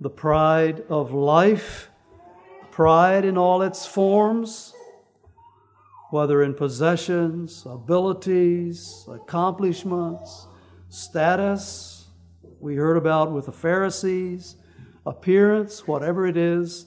the 0.00 0.10
pride 0.10 0.82
of 0.88 1.12
life, 1.12 1.90
pride 2.70 3.24
in 3.24 3.36
all 3.36 3.62
its 3.62 3.86
forms, 3.86 4.72
whether 6.10 6.42
in 6.42 6.54
possessions, 6.54 7.64
abilities, 7.66 9.04
accomplishments, 9.08 10.46
status, 10.88 12.06
we 12.58 12.76
heard 12.76 12.96
about 12.96 13.30
with 13.32 13.46
the 13.46 13.52
Pharisees, 13.52 14.56
appearance, 15.06 15.86
whatever 15.86 16.26
it 16.26 16.36
is, 16.36 16.86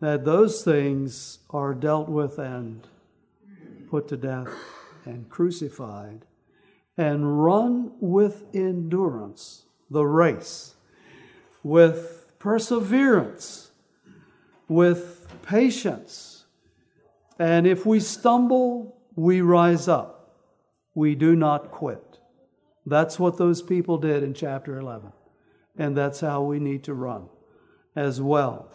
that 0.00 0.24
those 0.24 0.62
things 0.62 1.38
are 1.50 1.74
dealt 1.74 2.08
with 2.08 2.38
and 2.38 2.86
put 3.88 4.08
to 4.08 4.16
death 4.16 4.48
and 5.04 5.28
crucified, 5.28 6.24
and 6.96 7.44
run 7.44 7.92
with 8.00 8.44
endurance 8.54 9.64
the 9.90 10.04
race, 10.04 10.73
with 11.64 12.38
perseverance, 12.38 13.72
with 14.68 15.26
patience. 15.42 16.44
And 17.38 17.66
if 17.66 17.84
we 17.84 17.98
stumble, 17.98 19.00
we 19.16 19.40
rise 19.40 19.88
up. 19.88 20.36
We 20.94 21.16
do 21.16 21.34
not 21.34 21.72
quit. 21.72 22.18
That's 22.86 23.18
what 23.18 23.38
those 23.38 23.62
people 23.62 23.98
did 23.98 24.22
in 24.22 24.34
chapter 24.34 24.78
11. 24.78 25.12
And 25.76 25.96
that's 25.96 26.20
how 26.20 26.42
we 26.42 26.60
need 26.60 26.84
to 26.84 26.94
run 26.94 27.28
as 27.96 28.20
well. 28.20 28.70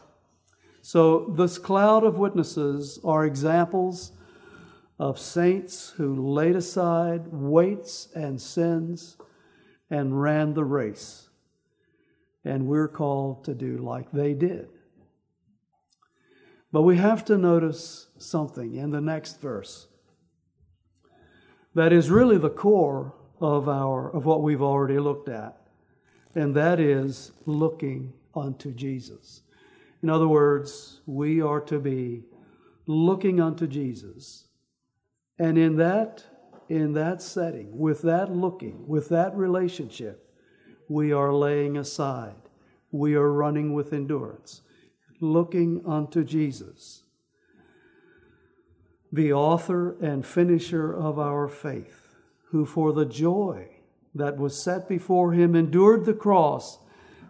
So, 0.82 1.34
this 1.38 1.58
cloud 1.58 2.04
of 2.04 2.18
witnesses 2.18 3.00
are 3.04 3.26
examples 3.26 4.14
of 4.98 5.20
saints 5.20 5.94
who 5.98 6.34
laid 6.34 6.56
aside 6.56 7.28
weights 7.28 8.10
and 8.16 8.42
sins 8.42 9.18
and 9.90 10.20
ran 10.22 10.54
the 10.54 10.66
race. 10.66 11.29
And 12.46 12.68
we're 12.68 12.88
called 12.88 13.44
to 13.46 13.54
do 13.54 13.78
like 13.78 14.12
they 14.12 14.34
did. 14.34 14.70
But 16.72 16.84
we 16.84 16.98
have 16.98 17.26
to 17.26 17.38
notice 17.38 18.08
something 18.18 18.76
in 18.76 18.92
the 18.92 19.02
next 19.02 19.42
verse 19.42 19.88
that 21.76 21.94
is 21.94 22.10
really 22.10 22.38
the 22.38 22.50
core 22.50 23.14
of 23.40 23.70
our 23.70 24.10
of 24.12 24.26
what 24.26 24.42
we've 24.42 24.62
already 24.62 25.00
looked 25.00 25.30
at 25.30 25.60
and 26.36 26.56
that 26.56 26.80
is 26.80 27.32
looking 27.46 28.14
unto 28.36 28.72
Jesus. 28.72 29.42
In 30.04 30.10
other 30.10 30.28
words, 30.28 31.02
we 31.06 31.42
are 31.42 31.62
to 31.62 31.80
be 31.80 32.24
looking 32.86 33.40
unto 33.40 33.68
Jesus 33.68 34.46
and 35.38 35.58
in 35.58 35.78
that, 35.78 36.24
in 36.70 36.94
that 36.94 37.22
setting, 37.22 37.78
with 37.78 38.02
that 38.04 38.32
looking, 38.32 38.88
with 38.88 39.10
that 39.10 39.36
relationship, 39.36 40.29
we 40.90 41.14
are 41.14 41.34
laying 41.34 41.78
aside. 41.78 42.36
We 42.92 43.14
are 43.14 43.32
running 43.32 43.74
with 43.74 43.94
endurance, 43.94 44.62
looking 45.22 45.84
unto 45.86 46.24
Jesus, 46.24 47.04
the 49.12 49.32
author 49.32 49.96
and 50.04 50.26
finisher 50.26 50.92
of 50.92 51.20
our 51.20 51.48
faith, 51.48 52.16
who 52.50 52.66
for 52.66 52.92
the 52.92 53.06
joy 53.06 53.70
that 54.16 54.38
was 54.38 54.62
set 54.62 54.90
before 54.90 55.34
him 55.34 55.56
endured 55.56 56.06
the 56.06 56.14
cross, 56.14 56.80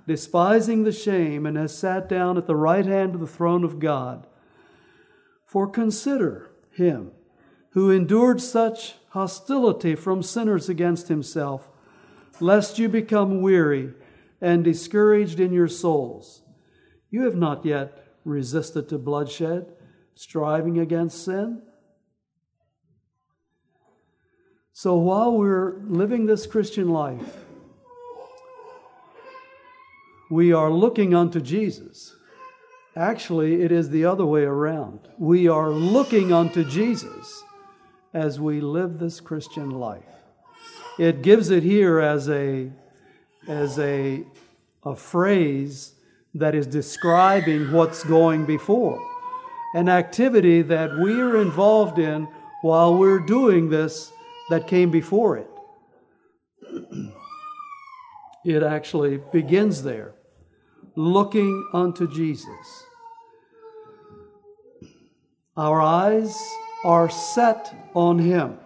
despising 0.07 0.83
the 0.83 0.93
shame, 0.93 1.45
and 1.45 1.57
has 1.57 1.77
sat 1.77 2.07
down 2.07 2.37
at 2.37 2.47
the 2.47 2.55
right 2.55 2.85
hand 2.85 3.15
of 3.15 3.19
the 3.19 3.27
throne 3.27 3.65
of 3.65 3.79
God. 3.79 4.25
For 5.45 5.67
consider 5.67 6.51
him 6.71 7.11
who 7.71 7.91
endured 7.91 8.39
such 8.39 8.95
hostility 9.09 9.95
from 9.95 10.23
sinners 10.23 10.69
against 10.69 11.09
himself, 11.09 11.69
lest 12.41 12.79
you 12.79 12.89
become 12.89 13.41
weary 13.41 13.93
and 14.41 14.63
discouraged 14.63 15.39
in 15.39 15.51
your 15.51 15.67
souls. 15.67 16.41
You 17.09 17.23
have 17.23 17.35
not 17.35 17.65
yet 17.65 18.05
resisted 18.23 18.89
to 18.89 18.97
bloodshed, 18.97 19.73
striving 20.15 20.79
against 20.79 21.23
sin. 21.23 21.61
So 24.73 24.95
while 24.95 25.37
we're 25.37 25.79
living 25.87 26.25
this 26.25 26.47
Christian 26.47 26.89
life, 26.89 27.37
we 30.29 30.53
are 30.53 30.69
looking 30.69 31.13
unto 31.13 31.41
Jesus. 31.41 32.15
Actually, 32.95 33.61
it 33.61 33.71
is 33.71 33.89
the 33.89 34.05
other 34.05 34.25
way 34.25 34.43
around. 34.43 34.99
We 35.17 35.47
are 35.47 35.69
looking 35.69 36.31
unto 36.31 36.63
Jesus 36.63 37.43
as 38.13 38.39
we 38.39 38.61
live 38.61 38.99
this 38.99 39.19
Christian 39.19 39.71
life. 39.71 40.18
It 40.99 41.21
gives 41.21 41.49
it 41.49 41.63
here 41.63 41.99
as 41.99 42.29
a, 42.29 42.69
as 43.47 43.79
a, 43.79 44.25
a 44.83 44.97
phrase 44.97 45.93
that 46.33 46.53
is 46.53 46.67
describing 46.67 47.71
what's 47.71 48.03
going 48.03 48.45
before, 48.45 48.99
an 49.75 49.87
activity 49.87 50.61
that 50.61 50.99
we 50.99 51.19
are 51.21 51.41
involved 51.41 51.99
in 51.99 52.27
while 52.61 52.97
we're 52.97 53.21
doing 53.21 53.69
this 53.69 54.11
that 54.49 54.67
came 54.67 54.91
before 54.91 55.37
it. 55.37 55.49
it 58.43 58.61
actually 58.61 59.21
begins 59.31 59.83
there, 59.83 60.15
looking 60.97 61.65
unto 61.73 62.11
Jesus. 62.13 62.83
Our 65.55 65.81
eyes 65.81 66.37
are 66.83 67.09
set 67.09 67.73
on 67.93 68.19
Him, 68.19 68.59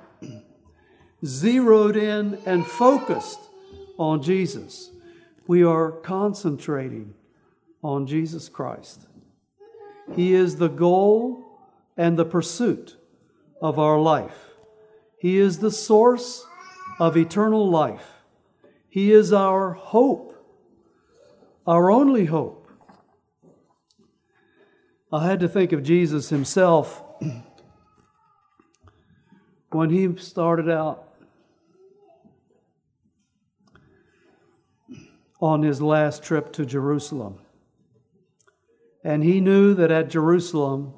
zeroed 1.25 1.95
in 1.95 2.37
and 2.45 2.65
focused 2.65 3.39
on 3.97 4.21
Jesus. 4.21 4.91
We 5.47 5.63
are 5.63 5.91
concentrating 5.91 7.13
on 7.81 8.07
Jesus 8.07 8.49
Christ. 8.49 9.07
He 10.15 10.33
is 10.33 10.57
the 10.57 10.69
goal 10.69 11.43
and 11.95 12.17
the 12.17 12.25
pursuit 12.25 12.97
of 13.61 13.79
our 13.79 13.99
life. 13.99 14.49
He 15.17 15.37
is 15.37 15.59
the 15.59 15.71
source 15.71 16.45
of 16.99 17.15
eternal 17.15 17.69
life. 17.69 18.07
He 18.89 19.11
is 19.11 19.31
our 19.31 19.73
hope, 19.73 20.35
our 21.65 21.89
only 21.89 22.25
hope. 22.25 22.69
I 25.11 25.25
had 25.25 25.39
to 25.41 25.47
think 25.47 25.71
of 25.71 25.83
Jesus 25.83 26.29
himself 26.29 27.03
when 29.71 29.89
he 29.89 30.15
started 30.17 30.69
out 30.69 31.12
on 35.43 35.61
his 35.61 35.81
last 35.81 36.23
trip 36.23 36.53
to 36.53 36.65
Jerusalem. 36.65 37.37
And 39.03 39.21
he 39.25 39.41
knew 39.41 39.73
that 39.73 39.91
at 39.91 40.07
Jerusalem 40.07 40.93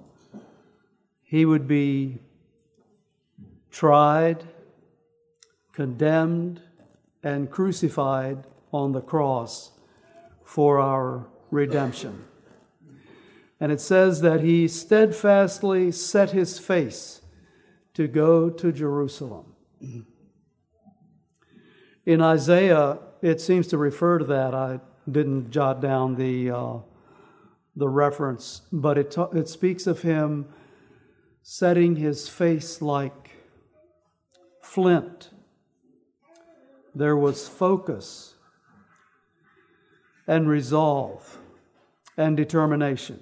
he 1.24 1.46
would 1.46 1.68
be 1.68 2.20
tried, 3.72 4.44
condemned, 5.74 6.62
and 7.24 7.50
crucified 7.50 8.46
on 8.72 8.92
the 8.92 9.02
cross 9.02 9.72
for 10.44 10.78
our 10.78 11.26
redemption. 11.50 12.24
And 13.60 13.72
it 13.72 13.82
says 13.82 14.22
that 14.22 14.42
he 14.42 14.68
steadfastly 14.68 15.92
set 15.92 16.30
his 16.30 16.60
face 16.60 17.22
to 17.96 18.08
go 18.08 18.52
to 18.52 18.72
Jerusalem. 18.72 19.56
In 22.06 22.22
Isaiah, 22.22 23.00
it 23.26 23.42
seems 23.42 23.66
to 23.68 23.78
refer 23.78 24.20
to 24.20 24.26
that. 24.26 24.54
I 24.54 24.80
didn't 25.10 25.50
jot 25.50 25.82
down 25.82 26.16
the 26.16 26.52
uh, 26.52 26.78
the 27.76 27.90
reference, 27.90 28.62
but 28.72 28.98
it, 29.00 29.18
it 29.34 29.50
speaks 29.50 29.88
of 29.88 30.04
him 30.04 30.48
setting 31.42 31.96
his 31.96 32.30
face 32.30 32.82
like 32.84 33.32
flint. 34.62 35.32
There 36.94 37.18
was 37.18 37.48
focus 37.48 38.36
and 40.28 40.48
resolve 40.48 41.40
and 42.16 42.38
determination. 42.38 43.22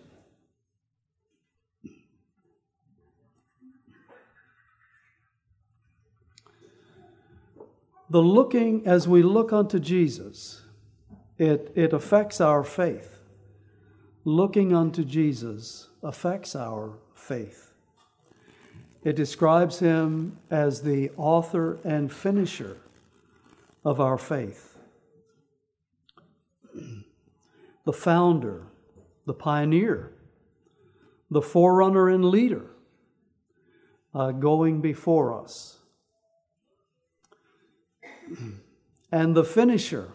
The 8.14 8.22
looking, 8.22 8.86
as 8.86 9.08
we 9.08 9.24
look 9.24 9.52
unto 9.52 9.80
Jesus, 9.80 10.62
it, 11.40 11.72
it 11.74 11.94
affects 11.94 12.40
our 12.40 12.64
faith. 12.64 13.24
Looking 14.24 14.72
unto 14.72 15.04
Jesus 15.04 15.88
affects 16.04 16.56
our 16.56 16.94
faith. 17.16 17.74
It 19.04 19.16
describes 19.16 19.80
him 19.80 20.38
as 20.52 20.84
the 20.84 21.10
author 21.18 21.80
and 21.84 22.14
finisher 22.14 22.78
of 23.84 24.00
our 24.00 24.20
faith, 24.20 24.78
the 27.84 27.94
founder, 27.94 28.68
the 29.26 29.34
pioneer, 29.34 30.12
the 31.32 31.42
forerunner 31.42 32.10
and 32.10 32.26
leader 32.26 32.68
uh, 34.14 34.30
going 34.30 34.82
before 34.82 35.34
us, 35.34 35.80
and 39.12 39.36
the 39.36 39.44
finisher 39.44 40.14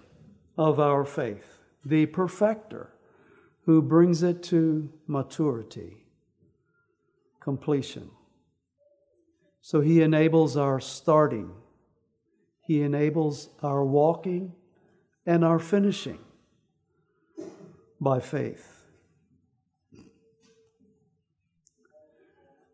of 0.57 0.81
our 0.81 1.05
faith, 1.05 1.61
the 1.85 2.07
perfecter 2.07 2.93
who 3.65 3.83
brings 3.83 4.23
it 4.23 4.43
to 4.43 4.91
maturity, 5.07 6.05
completion. 7.41 8.11
So 9.61 9.81
he 9.81 10.03
enables 10.03 10.57
our 10.57 10.81
starting, 10.81 11.53
he 12.63 12.83
enables 12.83 13.51
our 13.63 13.85
walking 13.85 14.55
and 15.27 15.45
our 15.45 15.59
finishing 15.59 16.19
by 18.01 18.21
faith. 18.21 18.75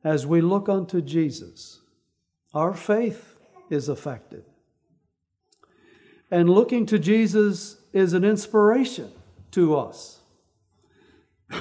As 0.04 0.26
we 0.26 0.40
look 0.40 0.68
unto 0.68 1.00
Jesus, 1.00 1.80
our 2.52 2.74
faith 2.74 3.36
is 3.70 3.88
affected. 3.88 4.44
And 6.30 6.50
looking 6.50 6.86
to 6.86 6.98
Jesus 6.98 7.76
is 7.92 8.12
an 8.12 8.24
inspiration 8.24 9.12
to 9.52 9.76
us. 9.76 10.20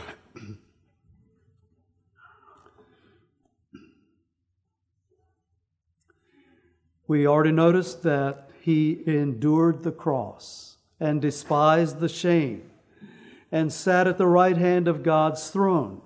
We 7.06 7.28
already 7.28 7.52
noticed 7.52 8.02
that 8.04 8.50
he 8.62 9.04
endured 9.06 9.84
the 9.84 9.92
cross 9.92 10.78
and 11.00 11.22
despised 11.22 12.00
the 12.00 12.10
shame 12.10 12.72
and 13.52 13.72
sat 13.72 14.08
at 14.08 14.18
the 14.18 14.26
right 14.26 14.58
hand 14.58 14.88
of 14.88 15.04
God's 15.04 15.50
throne. 15.50 16.02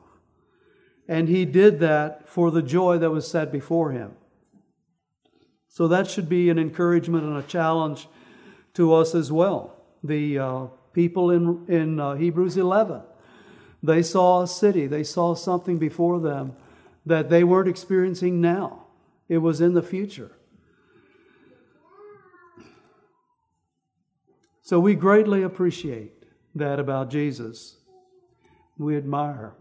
And 1.08 1.30
he 1.30 1.46
did 1.46 1.80
that 1.80 2.28
for 2.28 2.52
the 2.52 2.62
joy 2.62 2.98
that 2.98 3.12
was 3.12 3.26
set 3.26 3.52
before 3.52 3.92
him. 3.92 4.14
So 5.70 5.88
that 5.88 6.10
should 6.10 6.28
be 6.28 6.50
an 6.50 6.58
encouragement 6.58 7.24
and 7.24 7.38
a 7.38 7.44
challenge 7.44 8.10
to 8.78 8.94
us 8.94 9.16
as 9.16 9.32
well. 9.32 9.76
The 10.04 10.38
uh, 10.38 10.66
people 10.94 11.32
in, 11.32 11.66
in 11.68 12.00
uh, 12.00 12.14
Hebrews 12.14 12.58
11, 12.58 13.02
they 13.82 14.04
saw 14.04 14.44
a 14.44 14.48
city, 14.48 14.86
they 14.86 15.04
saw 15.04 15.34
something 15.34 15.80
before 15.80 16.20
them 16.20 16.56
that 17.04 17.30
they 17.30 17.44
weren't 17.44 17.68
experiencing 17.68 18.40
now. 18.40 18.86
It 19.28 19.40
was 19.40 19.62
in 19.62 19.74
the 19.74 19.82
future. 19.82 20.32
So 24.62 24.80
we 24.80 24.94
greatly 24.94 25.42
appreciate 25.42 26.12
that 26.54 26.80
about 26.80 27.10
Jesus. 27.10 27.78
We 28.78 28.96
admire. 28.96 29.56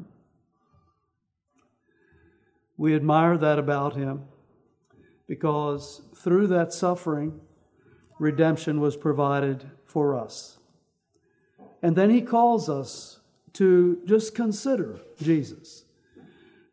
We 2.77 2.95
admire 2.95 3.39
that 3.39 3.59
about 3.59 3.97
him 3.97 4.25
because 5.27 6.03
through 6.15 6.49
that 6.49 6.75
suffering, 6.75 7.41
redemption 8.19 8.81
was 8.81 8.97
provided 8.97 9.71
for 9.85 10.15
us. 10.15 10.59
And 11.83 11.97
then 11.97 12.11
he 12.11 12.23
calls 12.23 12.69
us 12.69 13.21
to 13.55 14.01
just 14.05 14.35
consider 14.35 15.01
Jesus 15.23 15.85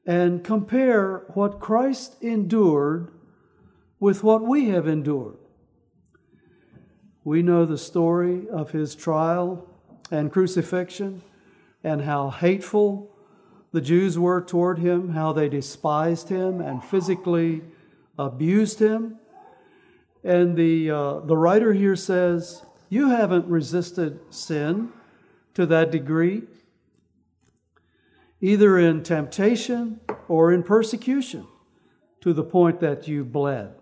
and 0.06 0.44
compare 0.44 1.24
what 1.34 1.60
Christ 1.60 2.16
endured 2.22 3.12
with 4.00 4.24
what 4.24 4.42
we 4.42 4.70
have 4.70 4.88
endured. 4.88 5.38
We 7.24 7.42
know 7.42 7.66
the 7.66 7.78
story 7.78 8.50
of 8.50 8.72
his 8.72 8.96
trial 8.96 9.66
and 10.12 10.32
crucifixion 10.32 11.22
and 11.84 12.02
how 12.02 12.30
hateful 12.30 13.16
the 13.72 13.82
Jews 13.82 14.20
were 14.20 14.42
toward 14.42 14.80
him, 14.80 15.10
how 15.10 15.32
they 15.34 15.50
despised 15.50 16.30
him 16.30 16.60
and 16.60 16.84
physically 16.84 17.62
abused 18.20 18.80
him. 18.80 19.20
And 20.24 20.56
the, 20.56 20.90
uh, 20.90 21.20
the 21.22 21.38
writer 21.38 21.74
here 21.74 21.96
says, 21.96 22.64
You 22.90 23.10
haven't 23.10 23.48
resisted 23.48 24.20
sin 24.34 24.90
to 25.54 25.66
that 25.66 25.92
degree, 25.92 26.44
either 28.42 28.78
in 28.78 29.04
temptation 29.04 30.00
or 30.28 30.52
in 30.52 30.64
persecution, 30.64 31.48
to 32.22 32.34
the 32.34 32.44
point 32.44 32.80
that 32.80 33.08
you 33.08 33.24
bled. 33.24 33.76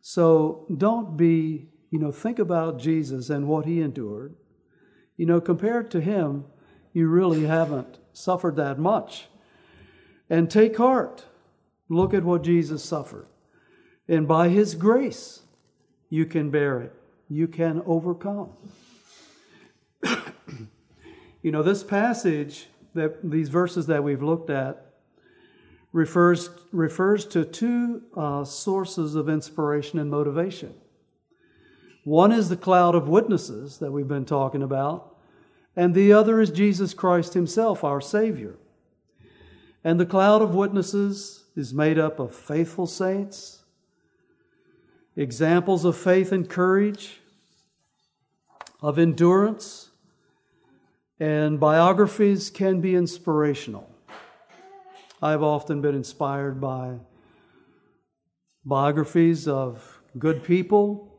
So 0.00 0.66
don't 0.78 1.16
be 1.16 1.68
you 1.90 1.98
know, 1.98 2.12
think 2.12 2.38
about 2.38 2.78
Jesus 2.78 3.30
and 3.30 3.48
what 3.48 3.64
he 3.64 3.80
endured. 3.80 4.34
You 5.16 5.26
know, 5.26 5.40
compared 5.40 5.90
to 5.92 6.00
him, 6.00 6.44
you 6.92 7.08
really 7.08 7.44
haven't 7.44 7.98
suffered 8.12 8.56
that 8.56 8.78
much. 8.78 9.28
And 10.28 10.50
take 10.50 10.76
heart. 10.76 11.24
Look 11.88 12.12
at 12.12 12.24
what 12.24 12.42
Jesus 12.42 12.84
suffered. 12.84 13.28
And 14.08 14.28
by 14.28 14.48
his 14.48 14.74
grace, 14.74 15.42
you 16.10 16.26
can 16.26 16.50
bear 16.50 16.80
it. 16.80 16.92
You 17.28 17.48
can 17.48 17.82
overcome. 17.86 18.50
you 21.42 21.50
know, 21.50 21.62
this 21.62 21.82
passage, 21.82 22.66
that 22.94 23.28
these 23.28 23.48
verses 23.48 23.86
that 23.86 24.04
we've 24.04 24.22
looked 24.22 24.50
at, 24.50 24.86
refers, 25.92 26.50
refers 26.72 27.24
to 27.24 27.44
two 27.44 28.02
uh, 28.16 28.44
sources 28.44 29.14
of 29.14 29.28
inspiration 29.28 29.98
and 29.98 30.10
motivation. 30.10 30.74
One 32.04 32.30
is 32.30 32.48
the 32.48 32.56
cloud 32.56 32.94
of 32.94 33.08
witnesses 33.08 33.78
that 33.78 33.90
we've 33.90 34.06
been 34.06 34.26
talking 34.26 34.62
about, 34.62 35.16
and 35.74 35.94
the 35.94 36.12
other 36.12 36.40
is 36.40 36.50
Jesus 36.50 36.94
Christ 36.94 37.34
Himself, 37.34 37.82
our 37.82 38.00
Savior. 38.00 38.56
And 39.82 39.98
the 39.98 40.06
cloud 40.06 40.42
of 40.42 40.54
witnesses 40.54 41.44
is 41.56 41.74
made 41.74 41.98
up 41.98 42.18
of 42.18 42.34
faithful 42.34 42.86
saints, 42.86 43.55
examples 45.16 45.84
of 45.84 45.96
faith 45.96 46.30
and 46.30 46.48
courage, 46.48 47.20
of 48.82 48.98
endurance, 48.98 49.90
and 51.18 51.58
biographies 51.58 52.50
can 52.50 52.80
be 52.80 52.94
inspirational. 52.94 53.90
I've 55.22 55.42
often 55.42 55.80
been 55.80 55.94
inspired 55.94 56.60
by 56.60 56.98
biographies 58.64 59.48
of 59.48 60.00
good 60.18 60.44
people 60.44 61.16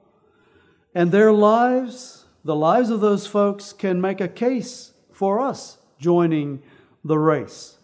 and 0.94 1.12
their 1.12 1.32
lives, 1.32 2.26
the 2.44 2.56
lives 2.56 2.90
of 2.90 3.02
those 3.02 3.28
folks 3.28 3.74
can 3.74 4.02
make 4.02 4.22
a 4.22 4.28
case 4.28 4.94
for 5.12 5.40
us 5.40 5.78
joining 6.00 6.62
the 7.04 7.20
race, 7.20 7.78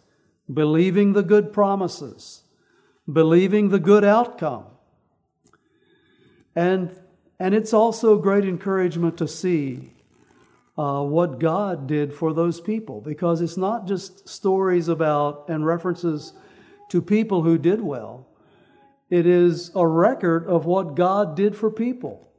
believing 0.51 1.13
the 1.13 1.23
good 1.23 1.53
promises, 1.53 2.41
believing 3.11 3.69
the 3.69 3.79
good 3.79 4.03
outcome. 4.03 4.65
And, 6.55 6.95
and 7.39 7.53
it's 7.53 7.73
also 7.73 8.17
great 8.17 8.45
encouragement 8.45 9.17
to 9.17 9.27
see 9.27 9.93
uh, 10.77 11.03
what 11.03 11.39
God 11.39 11.87
did 11.87 12.13
for 12.13 12.33
those 12.33 12.59
people 12.59 13.01
because 13.01 13.41
it's 13.41 13.57
not 13.57 13.87
just 13.87 14.27
stories 14.27 14.87
about 14.87 15.45
and 15.49 15.65
references 15.65 16.33
to 16.89 17.01
people 17.01 17.43
who 17.43 17.57
did 17.57 17.81
well, 17.81 18.27
it 19.09 19.25
is 19.25 19.71
a 19.75 19.85
record 19.85 20.47
of 20.47 20.65
what 20.65 20.95
God 20.95 21.35
did 21.35 21.55
for 21.55 21.69
people. 21.69 22.31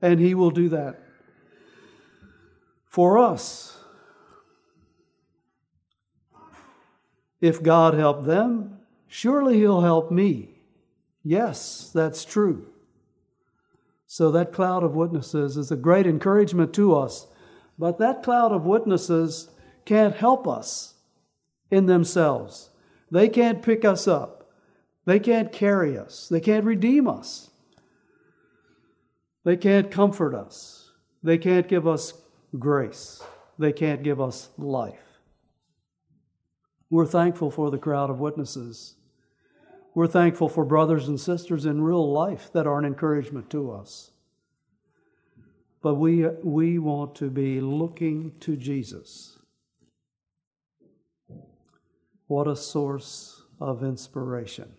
And 0.00 0.20
He 0.20 0.34
will 0.34 0.50
do 0.50 0.68
that 0.70 1.00
for 2.86 3.18
us. 3.18 3.76
If 7.40 7.62
God 7.62 7.94
helped 7.94 8.24
them, 8.24 8.78
surely 9.08 9.58
He'll 9.58 9.80
help 9.80 10.10
me. 10.10 10.60
Yes, 11.24 11.90
that's 11.92 12.24
true. 12.24 12.71
So, 14.14 14.30
that 14.32 14.52
cloud 14.52 14.84
of 14.84 14.94
witnesses 14.94 15.56
is 15.56 15.70
a 15.70 15.76
great 15.76 16.06
encouragement 16.06 16.74
to 16.74 16.94
us 16.94 17.28
but 17.78 17.96
that 17.98 18.22
cloud 18.22 18.52
of 18.52 18.66
witnesses 18.66 19.48
can't 19.86 20.14
help 20.14 20.46
us 20.46 20.94
in 21.70 21.86
themselves. 21.86 22.68
They 23.10 23.30
can't 23.30 23.62
pick 23.62 23.86
us 23.86 24.06
up. 24.06 24.50
They 25.06 25.18
can't 25.18 25.50
carry 25.50 25.96
us. 25.98 26.28
They 26.28 26.40
can't 26.40 26.66
redeem 26.66 27.08
us. 27.08 27.50
They 29.44 29.56
can't 29.56 29.90
comfort 29.90 30.34
us. 30.34 30.90
They 31.22 31.38
can't 31.38 31.66
give 31.66 31.88
us 31.88 32.12
grace. 32.58 33.22
They 33.58 33.72
can't 33.72 34.02
give 34.02 34.20
us 34.20 34.50
life. 34.58 35.18
We're 36.90 37.06
thankful 37.06 37.50
for 37.50 37.70
the 37.70 37.78
crowd 37.78 38.10
of 38.10 38.20
witnesses. 38.20 38.94
We're 39.94 40.06
thankful 40.06 40.48
for 40.48 40.64
brothers 40.64 41.08
and 41.08 41.20
sisters 41.20 41.66
in 41.66 41.82
real 41.82 42.10
life 42.10 42.50
that 42.52 42.66
are 42.66 42.78
an 42.78 42.84
encouragement 42.86 43.50
to 43.50 43.70
us. 43.70 44.12
But 45.82 45.96
we, 45.96 46.26
we 46.42 46.78
want 46.78 47.14
to 47.16 47.28
be 47.28 47.60
looking 47.60 48.32
to 48.40 48.56
Jesus. 48.56 49.38
What 52.26 52.48
a 52.48 52.56
source 52.56 53.42
of 53.60 53.82
inspiration. 53.82 54.72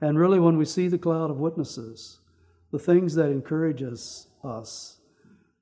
And 0.00 0.18
really, 0.18 0.40
when 0.40 0.56
we 0.56 0.64
see 0.64 0.88
the 0.88 0.98
cloud 0.98 1.30
of 1.30 1.38
witnesses, 1.38 2.20
the 2.70 2.78
things 2.78 3.14
that 3.16 3.30
encourage 3.30 3.82
us, 3.82 4.28
us 4.42 4.98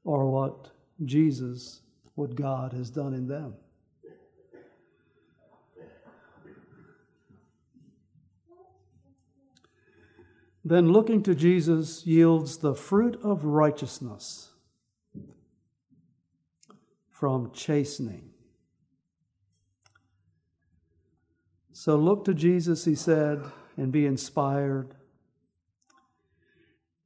are 0.06 0.24
what 0.26 0.70
Jesus, 1.04 1.82
what 2.14 2.36
God 2.36 2.72
has 2.72 2.90
done 2.90 3.12
in 3.12 3.26
them. 3.26 3.54
Then 10.64 10.92
looking 10.92 11.22
to 11.22 11.34
Jesus 11.34 12.06
yields 12.06 12.58
the 12.58 12.74
fruit 12.74 13.18
of 13.22 13.44
righteousness 13.44 14.50
from 17.08 17.50
chastening. 17.52 18.30
So 21.72 21.96
look 21.96 22.24
to 22.26 22.34
Jesus, 22.34 22.84
he 22.84 22.94
said, 22.94 23.42
and 23.76 23.90
be 23.90 24.04
inspired. 24.04 24.94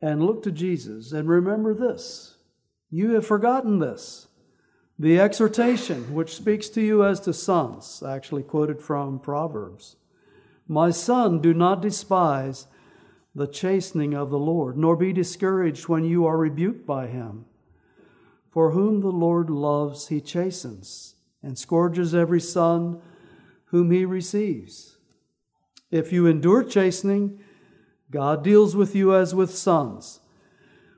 And 0.02 0.22
look 0.22 0.42
to 0.42 0.50
Jesus 0.50 1.12
and 1.12 1.28
remember 1.28 1.72
this. 1.72 2.38
You 2.90 3.12
have 3.12 3.26
forgotten 3.26 3.78
this. 3.78 4.28
The 4.98 5.18
exhortation, 5.18 6.12
which 6.12 6.36
speaks 6.36 6.68
to 6.70 6.80
you 6.80 7.04
as 7.04 7.20
to 7.20 7.32
sons, 7.32 8.02
actually 8.06 8.42
quoted 8.42 8.82
from 8.82 9.18
Proverbs. 9.18 9.96
My 10.68 10.90
son, 10.90 11.40
do 11.40 11.54
not 11.54 11.82
despise 11.82 12.66
the 13.34 13.46
chastening 13.46 14.14
of 14.14 14.30
the 14.30 14.38
Lord, 14.38 14.76
nor 14.76 14.96
be 14.96 15.12
discouraged 15.12 15.88
when 15.88 16.04
you 16.04 16.24
are 16.24 16.36
rebuked 16.36 16.86
by 16.86 17.08
him. 17.08 17.46
For 18.50 18.70
whom 18.70 19.00
the 19.00 19.08
Lord 19.08 19.50
loves, 19.50 20.08
he 20.08 20.20
chastens, 20.20 21.16
and 21.42 21.58
scourges 21.58 22.14
every 22.14 22.40
son 22.40 23.00
whom 23.66 23.90
he 23.90 24.04
receives. 24.04 24.98
If 25.90 26.12
you 26.12 26.26
endure 26.26 26.62
chastening, 26.62 27.40
God 28.10 28.44
deals 28.44 28.76
with 28.76 28.94
you 28.94 29.14
as 29.14 29.34
with 29.34 29.52
sons. 29.52 30.20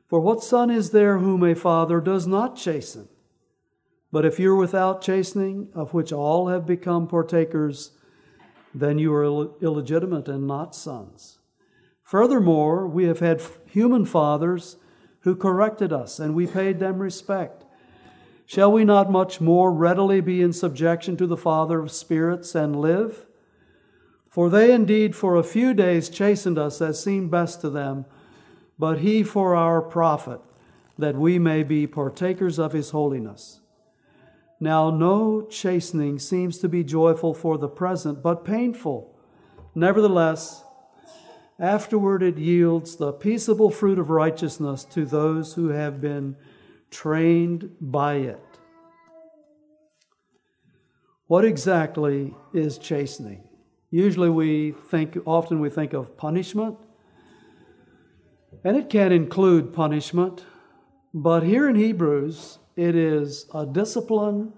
For 0.07 0.21
what 0.21 0.43
son 0.43 0.71
is 0.71 0.91
there 0.91 1.19
whom 1.19 1.43
a 1.43 1.55
father 1.55 2.01
does 2.01 2.27
not 2.27 2.57
chasten? 2.57 3.09
But 4.13 4.25
if 4.25 4.39
you're 4.39 4.57
without 4.57 5.03
chastening, 5.03 5.69
of 5.75 5.95
which 5.95 6.13
all 6.13 6.49
have 6.49 6.67
become 6.67 7.09
partakers, 7.09 7.93
then 8.75 8.99
you 8.99 9.13
are 9.15 9.25
Ill- 9.25 9.57
illegitimate 9.61 10.29
and 10.29 10.47
not 10.47 10.75
sons. 10.75 11.39
Furthermore, 12.07 12.87
we 12.87 13.07
have 13.07 13.19
had 13.19 13.43
human 13.67 14.05
fathers 14.05 14.77
who 15.23 15.35
corrected 15.35 15.93
us, 15.93 16.21
and 16.21 16.37
we 16.37 16.47
paid 16.47 16.79
them 16.79 17.01
respect. 17.01 17.65
Shall 18.47 18.71
we 18.71 18.85
not 18.85 19.11
much 19.11 19.41
more 19.41 19.73
readily 19.73 20.21
be 20.21 20.41
in 20.41 20.53
subjection 20.53 21.17
to 21.17 21.27
the 21.27 21.37
Father 21.37 21.81
of 21.81 21.91
spirits 21.91 22.55
and 22.55 22.77
live? 22.77 23.27
For 24.31 24.49
they 24.49 24.71
indeed 24.71 25.17
for 25.17 25.35
a 25.35 25.43
few 25.43 25.75
days 25.75 26.09
chastened 26.09 26.61
us 26.61 26.81
as 26.81 27.03
seemed 27.03 27.33
best 27.33 27.61
to 27.63 27.71
them, 27.71 28.05
but 28.79 28.99
he 28.99 29.25
for 29.25 29.57
our 29.57 29.83
profit, 29.83 30.41
that 30.97 31.17
we 31.17 31.41
may 31.41 31.65
be 31.65 31.89
partakers 31.89 32.61
of 32.61 32.73
his 32.73 32.91
holiness. 32.91 33.59
Now, 34.61 34.91
no 34.91 35.43
chastening 35.43 36.21
seems 36.21 36.59
to 36.59 36.69
be 36.69 36.85
joyful 36.85 37.35
for 37.35 37.59
the 37.59 37.69
present, 37.69 38.23
but 38.23 38.45
painful. 38.45 39.13
Nevertheless, 39.75 40.63
Afterward, 41.59 42.23
it 42.23 42.37
yields 42.37 42.97
the 42.97 43.13
peaceable 43.13 43.71
fruit 43.71 43.99
of 43.99 44.11
righteousness 44.11 44.85
to 44.87 45.07
those 45.07 45.55
who 45.55 45.69
have 45.69 46.01
been 46.01 46.37
trained 46.91 47.71
by 47.81 48.17
it. 48.17 48.41
What 51.29 51.45
exactly 51.45 52.35
is 52.53 52.79
chastening? 52.79 53.49
Usually 53.91 54.29
we 54.29 54.73
think, 54.91 55.17
often 55.25 55.61
we 55.61 55.71
think 55.71 55.95
of 55.95 56.17
punishment, 56.17 56.77
and 58.63 58.77
it 58.77 58.91
can 58.91 59.11
include 59.11 59.73
punishment, 59.73 60.45
but 61.15 61.43
here 61.43 61.69
in 61.69 61.77
Hebrews, 61.77 62.59
it 62.77 62.95
is 62.95 63.47
a 63.55 63.65
discipline 63.65 64.53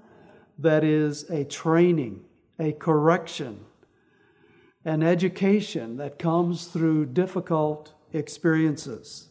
that 0.58 0.82
is 0.82 1.30
a 1.30 1.44
training, 1.44 2.24
a 2.58 2.72
correction, 2.72 3.60
an 4.84 5.02
education 5.02 5.96
that 5.96 6.18
comes 6.18 6.66
through 6.66 7.06
difficult 7.06 7.92
experiences. 8.12 9.28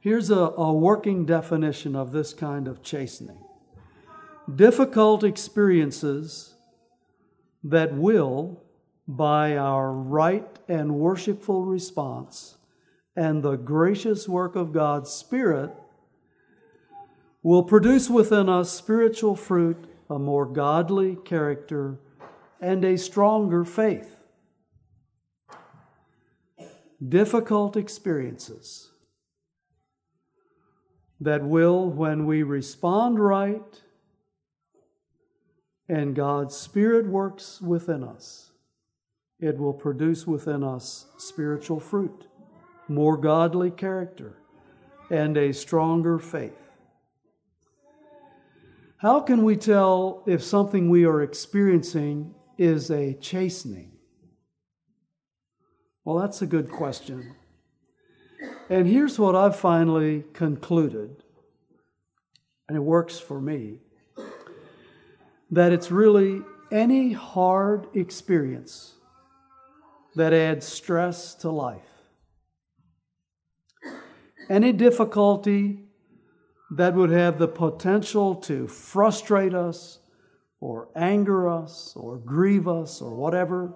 Here's 0.00 0.30
a, 0.30 0.36
a 0.36 0.72
working 0.72 1.26
definition 1.26 1.94
of 1.94 2.12
this 2.12 2.32
kind 2.32 2.68
of 2.68 2.82
chastening 2.82 3.38
difficult 4.54 5.22
experiences 5.24 6.54
that 7.62 7.94
will, 7.94 8.62
by 9.06 9.56
our 9.56 9.92
right 9.92 10.58
and 10.68 10.94
worshipful 10.94 11.64
response 11.64 12.56
and 13.14 13.42
the 13.42 13.56
gracious 13.56 14.28
work 14.28 14.56
of 14.56 14.72
God's 14.72 15.10
Spirit, 15.10 15.70
will 17.42 17.62
produce 17.62 18.08
within 18.08 18.48
us 18.48 18.70
spiritual 18.70 19.34
fruit, 19.34 19.84
a 20.08 20.18
more 20.18 20.46
godly 20.46 21.16
character, 21.24 21.98
and 22.60 22.84
a 22.84 22.96
stronger 22.96 23.64
faith. 23.64 24.16
Difficult 27.06 27.76
experiences 27.76 28.90
that 31.20 31.44
will, 31.44 31.88
when 31.88 32.26
we 32.26 32.42
respond 32.42 33.18
right 33.18 33.82
and 35.88 36.14
God's 36.14 36.56
Spirit 36.56 37.06
works 37.06 37.60
within 37.60 38.02
us, 38.02 38.50
it 39.40 39.56
will 39.58 39.72
produce 39.72 40.26
within 40.26 40.64
us 40.64 41.06
spiritual 41.16 41.78
fruit, 41.78 42.26
more 42.88 43.16
godly 43.16 43.70
character, 43.70 44.36
and 45.10 45.36
a 45.36 45.52
stronger 45.52 46.18
faith. 46.18 46.58
How 48.98 49.20
can 49.20 49.44
we 49.44 49.56
tell 49.56 50.24
if 50.26 50.42
something 50.42 50.90
we 50.90 51.04
are 51.04 51.22
experiencing 51.22 52.34
is 52.58 52.90
a 52.90 53.14
chastening? 53.14 53.92
Well, 56.04 56.18
that's 56.18 56.42
a 56.42 56.46
good 56.46 56.70
question. 56.70 57.34
And 58.68 58.86
here's 58.86 59.18
what 59.18 59.34
I've 59.34 59.56
finally 59.56 60.24
concluded, 60.32 61.22
and 62.68 62.76
it 62.76 62.80
works 62.80 63.18
for 63.18 63.40
me 63.40 63.80
that 65.50 65.72
it's 65.72 65.90
really 65.90 66.42
any 66.70 67.12
hard 67.12 67.86
experience 67.94 68.94
that 70.14 70.32
adds 70.32 70.66
stress 70.66 71.34
to 71.36 71.50
life. 71.50 71.80
Any 74.50 74.72
difficulty 74.72 75.84
that 76.70 76.94
would 76.94 77.10
have 77.10 77.38
the 77.38 77.48
potential 77.48 78.34
to 78.34 78.66
frustrate 78.66 79.54
us 79.54 80.00
or 80.60 80.88
anger 80.96 81.48
us 81.48 81.92
or 81.96 82.18
grieve 82.18 82.66
us 82.66 83.00
or 83.00 83.14
whatever. 83.14 83.74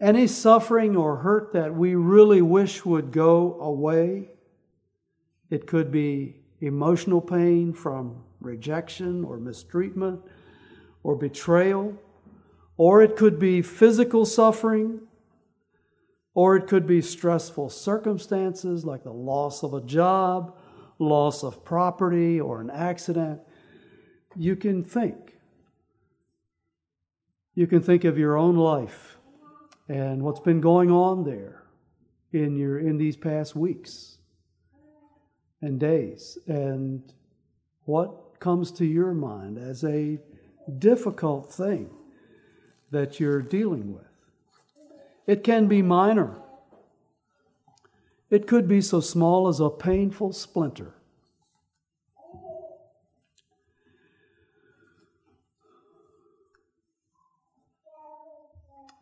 Any 0.00 0.26
suffering 0.26 0.96
or 0.96 1.16
hurt 1.16 1.52
that 1.52 1.74
we 1.74 1.94
really 1.94 2.42
wish 2.42 2.84
would 2.84 3.12
go 3.12 3.58
away. 3.60 4.30
It 5.48 5.66
could 5.66 5.90
be 5.90 6.42
emotional 6.60 7.20
pain 7.20 7.72
from 7.72 8.22
rejection 8.40 9.24
or 9.24 9.38
mistreatment 9.38 10.20
or 11.02 11.16
betrayal, 11.16 11.94
or 12.76 13.02
it 13.02 13.16
could 13.16 13.38
be 13.38 13.62
physical 13.62 14.26
suffering, 14.26 15.00
or 16.34 16.56
it 16.56 16.66
could 16.66 16.86
be 16.86 17.00
stressful 17.00 17.70
circumstances 17.70 18.84
like 18.84 19.04
the 19.04 19.12
loss 19.12 19.62
of 19.62 19.72
a 19.72 19.80
job 19.80 20.54
loss 20.98 21.42
of 21.42 21.64
property 21.64 22.40
or 22.40 22.60
an 22.60 22.70
accident, 22.70 23.40
you 24.34 24.56
can 24.56 24.82
think. 24.82 25.35
You 27.56 27.66
can 27.66 27.80
think 27.80 28.04
of 28.04 28.18
your 28.18 28.36
own 28.36 28.56
life 28.56 29.16
and 29.88 30.22
what's 30.22 30.40
been 30.40 30.60
going 30.60 30.90
on 30.90 31.24
there 31.24 31.62
in 32.30 32.54
your 32.54 32.78
in 32.78 32.98
these 32.98 33.16
past 33.16 33.56
weeks 33.56 34.18
and 35.62 35.80
days 35.80 36.36
and 36.46 37.02
what 37.86 38.38
comes 38.40 38.70
to 38.72 38.84
your 38.84 39.14
mind 39.14 39.56
as 39.56 39.84
a 39.84 40.18
difficult 40.78 41.50
thing 41.50 41.88
that 42.90 43.18
you're 43.18 43.40
dealing 43.40 43.94
with. 43.94 44.04
It 45.26 45.42
can 45.42 45.66
be 45.66 45.80
minor. 45.80 46.36
It 48.28 48.46
could 48.46 48.68
be 48.68 48.82
so 48.82 49.00
small 49.00 49.48
as 49.48 49.60
a 49.60 49.70
painful 49.70 50.34
splinter. 50.34 50.94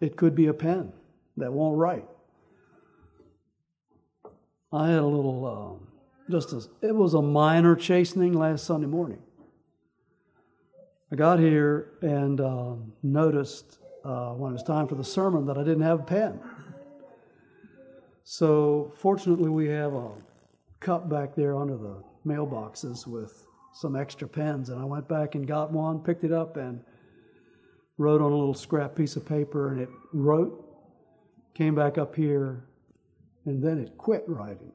It 0.04 0.18
could 0.18 0.34
be 0.34 0.48
a 0.48 0.52
pen 0.52 0.92
that 1.38 1.50
won't 1.50 1.78
write. 1.78 2.04
I 4.70 4.90
had 4.90 4.98
a 4.98 5.06
little, 5.06 5.46
um, 5.46 5.88
just 6.30 6.52
a, 6.52 6.86
it 6.86 6.94
was 6.94 7.14
a 7.14 7.22
minor 7.22 7.74
chastening 7.74 8.34
last 8.34 8.66
Sunday 8.66 8.86
morning. 8.86 9.22
I 11.10 11.16
got 11.16 11.38
here 11.38 11.92
and 12.02 12.38
um, 12.42 12.92
noticed 13.02 13.78
uh, 14.04 14.32
when 14.32 14.50
it 14.50 14.52
was 14.52 14.62
time 14.62 14.88
for 14.88 14.94
the 14.94 15.04
sermon 15.04 15.46
that 15.46 15.56
I 15.56 15.62
didn't 15.62 15.84
have 15.84 16.00
a 16.00 16.02
pen. 16.02 16.38
So, 18.24 18.92
fortunately, 18.98 19.48
we 19.48 19.68
have 19.68 19.94
a 19.94 20.10
cup 20.80 21.08
back 21.08 21.34
there 21.34 21.56
under 21.56 21.78
the 21.78 22.02
mailboxes 22.26 23.06
with 23.06 23.46
some 23.72 23.96
extra 23.96 24.28
pens. 24.28 24.68
And 24.68 24.78
I 24.78 24.84
went 24.84 25.08
back 25.08 25.34
and 25.34 25.46
got 25.46 25.72
one, 25.72 26.00
picked 26.00 26.24
it 26.24 26.32
up, 26.32 26.58
and 26.58 26.84
wrote 27.98 28.20
on 28.20 28.32
a 28.32 28.36
little 28.36 28.54
scrap 28.54 28.94
piece 28.94 29.16
of 29.16 29.24
paper. 29.24 29.72
And 29.72 29.80
it 29.80 29.88
wrote, 30.12 30.64
came 31.54 31.74
back 31.74 31.98
up 31.98 32.14
here, 32.14 32.64
and 33.44 33.62
then 33.62 33.78
it 33.78 33.96
quit 33.96 34.24
writing. 34.26 34.72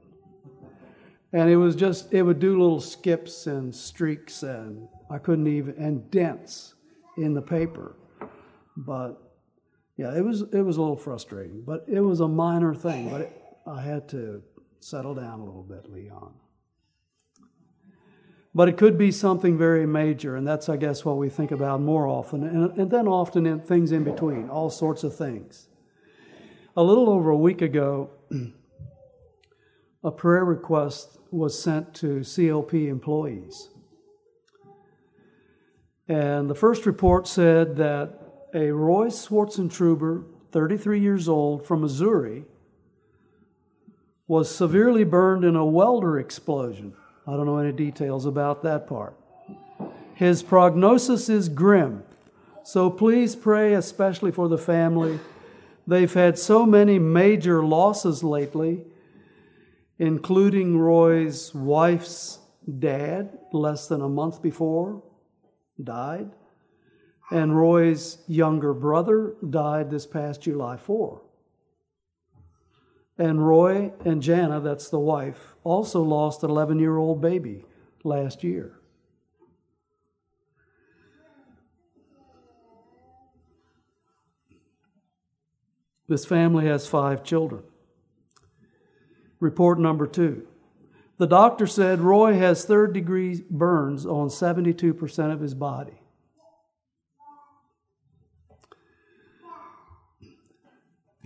And 1.31 1.49
it 1.49 1.57
was 1.57 1.75
just, 1.75 2.13
it 2.13 2.23
would 2.23 2.39
do 2.39 2.59
little 2.59 2.81
skips 2.81 3.47
and 3.47 3.73
streaks, 3.73 4.43
and 4.43 4.87
I 5.11 5.19
couldn't 5.19 5.47
even, 5.47 5.75
and 5.75 6.09
dents 6.09 6.73
in 7.17 7.33
the 7.33 7.41
paper. 7.41 7.95
But 8.75 9.21
yeah, 9.97 10.15
it 10.15 10.23
was 10.23 10.43
it 10.53 10.61
was 10.61 10.77
a 10.77 10.81
little 10.81 10.95
frustrating, 10.95 11.61
but 11.65 11.83
it 11.87 11.99
was 11.99 12.21
a 12.21 12.27
minor 12.27 12.73
thing. 12.73 13.09
But 13.09 13.21
it, 13.21 13.43
I 13.67 13.81
had 13.81 14.07
to 14.09 14.41
settle 14.79 15.13
down 15.13 15.41
a 15.41 15.43
little 15.43 15.61
bit, 15.63 15.91
Leon. 15.91 16.33
But 18.53 18.67
it 18.67 18.77
could 18.77 18.97
be 18.97 19.11
something 19.11 19.57
very 19.57 19.85
major, 19.85 20.35
and 20.35 20.47
that's, 20.47 20.69
I 20.69 20.77
guess, 20.77 21.05
what 21.05 21.17
we 21.17 21.29
think 21.29 21.51
about 21.51 21.81
more 21.81 22.07
often. 22.07 22.43
And, 22.43 22.77
and 22.77 22.89
then 22.89 23.07
often 23.07 23.45
in 23.45 23.59
things 23.59 23.91
in 23.91 24.03
between, 24.03 24.49
all 24.49 24.69
sorts 24.69 25.03
of 25.03 25.15
things. 25.15 25.67
A 26.75 26.83
little 26.83 27.09
over 27.09 27.29
a 27.29 27.37
week 27.37 27.61
ago, 27.61 28.09
a 30.03 30.11
prayer 30.11 30.45
request 30.45 31.19
was 31.29 31.61
sent 31.61 31.93
to 31.95 32.21
CLP 32.21 32.87
employees. 32.87 33.69
And 36.07 36.49
the 36.49 36.55
first 36.55 36.87
report 36.87 37.27
said 37.27 37.75
that 37.75 38.19
a 38.55 38.71
Roy 38.71 39.07
Schwarzentruber, 39.07 40.25
33 40.51 40.99
years 40.99 41.29
old, 41.29 41.63
from 41.67 41.81
Missouri, 41.81 42.45
was 44.27 44.53
severely 44.53 45.03
burned 45.03 45.43
in 45.45 45.55
a 45.55 45.65
welder 45.65 46.17
explosion. 46.17 46.95
I 47.29 47.33
don't 47.37 47.45
know 47.45 47.59
any 47.59 47.71
details 47.71 48.25
about 48.25 48.63
that 48.63 48.87
part. 48.87 49.15
His 50.15 50.41
prognosis 50.41 51.29
is 51.29 51.47
grim, 51.47 52.03
so 52.63 52.89
please 52.89 53.35
pray 53.35 53.75
especially 53.75 54.31
for 54.31 54.49
the 54.49 54.57
family. 54.57 55.19
They've 55.85 56.11
had 56.11 56.39
so 56.39 56.65
many 56.65 56.97
major 56.97 57.63
losses 57.63 58.23
lately, 58.23 58.83
including 59.99 60.79
Roy's 60.79 61.53
wife's 61.53 62.39
dad, 62.79 63.37
less 63.53 63.87
than 63.87 64.01
a 64.01 64.09
month 64.09 64.41
before, 64.41 65.03
died. 65.83 66.31
And 67.29 67.55
Roy's 67.55 68.17
younger 68.27 68.73
brother 68.73 69.35
died 69.47 69.91
this 69.91 70.07
past 70.07 70.41
July 70.41 70.77
4. 70.77 71.21
And 73.19 73.45
Roy 73.45 73.91
and 74.05 74.21
Jana, 74.21 74.61
that's 74.61 74.89
the 74.89 74.97
wife, 74.97 75.55
also 75.65 76.01
lost 76.01 76.41
an 76.43 76.49
11 76.49 76.79
year 76.79 76.95
old 76.97 77.21
baby 77.21 77.65
last 78.05 78.45
year. 78.45 78.79
This 86.07 86.25
family 86.25 86.65
has 86.65 86.87
five 86.87 87.23
children. 87.23 87.61
Report 89.41 89.79
number 89.79 90.07
two. 90.07 90.47
The 91.17 91.27
doctor 91.27 91.67
said 91.67 91.99
Roy 91.99 92.35
has 92.35 92.63
third 92.63 92.93
degree 92.93 93.43
burns 93.49 94.05
on 94.05 94.29
72% 94.29 95.33
of 95.33 95.41
his 95.41 95.53
body. 95.53 95.98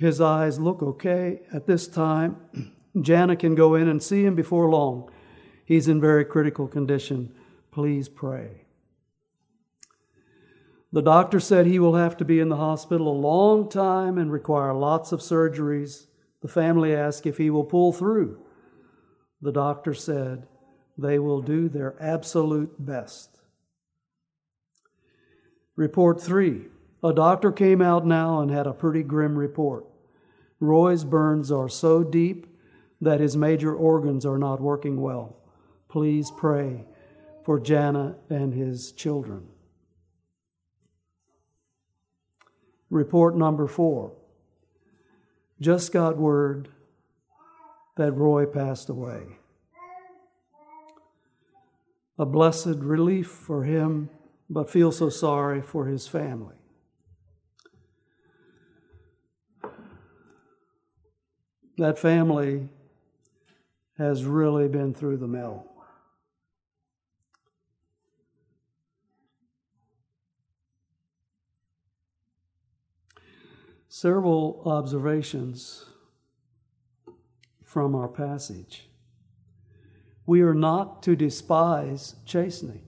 His 0.03 0.19
eyes 0.19 0.59
look 0.59 0.83
okay 0.83 1.43
at 1.53 1.65
this 1.65 1.87
time. 1.87 2.35
Jana 3.01 3.37
can 3.37 3.55
go 3.55 3.75
in 3.75 3.87
and 3.87 4.03
see 4.03 4.25
him 4.25 4.35
before 4.35 4.69
long. 4.69 5.09
He's 5.63 5.87
in 5.87 6.01
very 6.01 6.25
critical 6.25 6.67
condition. 6.67 7.33
Please 7.71 8.09
pray. 8.09 8.65
The 10.91 11.01
doctor 11.01 11.39
said 11.39 11.67
he 11.67 11.79
will 11.79 11.95
have 11.95 12.17
to 12.17 12.25
be 12.25 12.41
in 12.41 12.49
the 12.49 12.57
hospital 12.57 13.07
a 13.07 13.17
long 13.17 13.69
time 13.69 14.17
and 14.17 14.29
require 14.29 14.73
lots 14.73 15.13
of 15.13 15.21
surgeries. 15.21 16.07
The 16.41 16.49
family 16.49 16.93
asked 16.93 17.25
if 17.25 17.37
he 17.37 17.49
will 17.49 17.63
pull 17.63 17.93
through. 17.93 18.43
The 19.41 19.53
doctor 19.53 19.93
said 19.93 20.47
they 20.97 21.17
will 21.17 21.41
do 21.41 21.69
their 21.69 21.95
absolute 22.01 22.75
best. 22.77 23.39
Report 25.77 26.21
three. 26.21 26.65
A 27.01 27.13
doctor 27.13 27.53
came 27.53 27.81
out 27.81 28.05
now 28.05 28.41
and 28.41 28.51
had 28.51 28.67
a 28.67 28.73
pretty 28.73 29.01
grim 29.01 29.37
report. 29.37 29.85
Roy's 30.63 31.03
burns 31.03 31.51
are 31.51 31.67
so 31.67 32.03
deep 32.03 32.47
that 33.01 33.19
his 33.19 33.35
major 33.35 33.75
organs 33.75 34.25
are 34.25 34.37
not 34.37 34.61
working 34.61 35.01
well. 35.01 35.35
Please 35.89 36.31
pray 36.31 36.85
for 37.43 37.59
Jana 37.59 38.15
and 38.29 38.53
his 38.53 38.93
children. 38.93 39.47
Report 42.89 43.35
number 43.35 43.67
four. 43.67 44.13
Just 45.59 45.91
got 45.91 46.17
word 46.17 46.69
that 47.97 48.13
Roy 48.13 48.45
passed 48.45 48.87
away. 48.87 49.23
A 52.17 52.25
blessed 52.25 52.77
relief 52.77 53.27
for 53.27 53.63
him, 53.63 54.09
but 54.49 54.69
feel 54.69 54.91
so 54.93 55.09
sorry 55.09 55.61
for 55.61 55.87
his 55.87 56.07
family. 56.07 56.62
That 61.77 61.97
family 61.97 62.69
has 63.97 64.25
really 64.25 64.67
been 64.67 64.93
through 64.93 65.17
the 65.17 65.27
mill. 65.27 65.65
Several 73.87 74.61
observations 74.65 75.85
from 77.63 77.95
our 77.95 78.07
passage. 78.07 78.89
We 80.25 80.41
are 80.41 80.53
not 80.53 81.03
to 81.03 81.15
despise 81.15 82.15
chastening. 82.25 82.83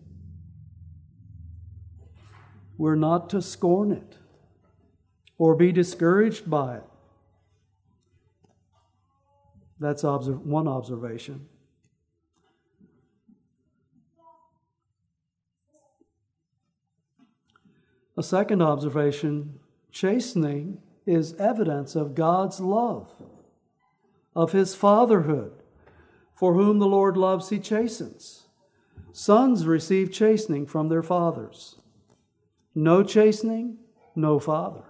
We're 2.77 2.95
not 2.95 3.29
to 3.31 3.41
scorn 3.41 3.91
it 3.91 4.17
or 5.37 5.55
be 5.55 5.71
discouraged 5.71 6.49
by 6.49 6.77
it. 6.77 6.83
That's 9.79 10.03
one 10.03 10.67
observation. 10.67 11.47
A 18.17 18.23
second 18.23 18.61
observation 18.61 19.59
chastening 19.91 20.81
is 21.05 21.33
evidence 21.33 21.95
of 21.95 22.15
God's 22.15 22.61
love, 22.61 23.11
of 24.35 24.53
His 24.53 24.73
fatherhood. 24.73 25.51
For 26.33 26.53
whom 26.53 26.79
the 26.79 26.87
Lord 26.87 27.15
loves, 27.15 27.49
He 27.49 27.59
chastens. 27.59 28.47
Sons 29.13 29.65
receive 29.65 30.11
chastening 30.11 30.65
from 30.65 30.89
their 30.89 31.03
fathers. 31.03 31.77
No 32.73 33.03
chastening, 33.03 33.77
no 34.15 34.39
father. 34.39 34.83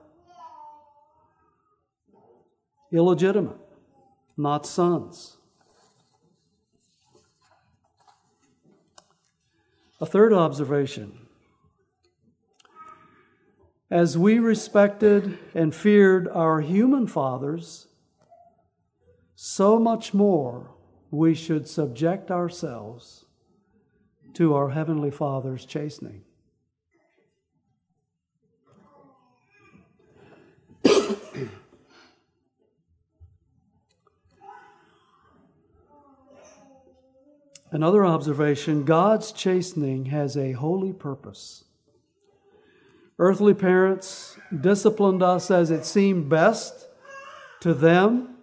Illegitimate 2.92 3.65
not 4.38 4.66
sons. 4.66 5.38
A 10.02 10.06
third 10.06 10.34
observation 10.34 11.26
as 13.90 14.18
we 14.18 14.40
respected 14.40 15.38
and 15.54 15.74
feared 15.74 16.28
our 16.30 16.62
human 16.62 17.08
fathers, 17.08 17.88
so 19.36 19.80
much 19.80 20.14
more 20.14 20.72
we 21.12 21.34
should 21.34 21.68
subject 21.68 22.32
ourselves 22.32 23.26
to 24.34 24.54
our 24.54 24.70
Heavenly 24.70 25.12
Father's 25.12 25.66
chastening. 25.66 26.24
Another 37.76 38.06
observation 38.06 38.86
God's 38.86 39.34
chastening 39.34 40.06
has 40.06 40.38
a 40.38 40.54
holy 40.54 40.94
purpose. 40.94 41.66
Earthly 43.20 43.54
parents 43.54 44.38
disciplined 44.62 45.22
us 45.22 45.52
as 45.52 45.72
it 45.72 45.84
seemed 45.84 46.30
best 46.30 46.88
to 47.60 47.74
them, 47.74 48.38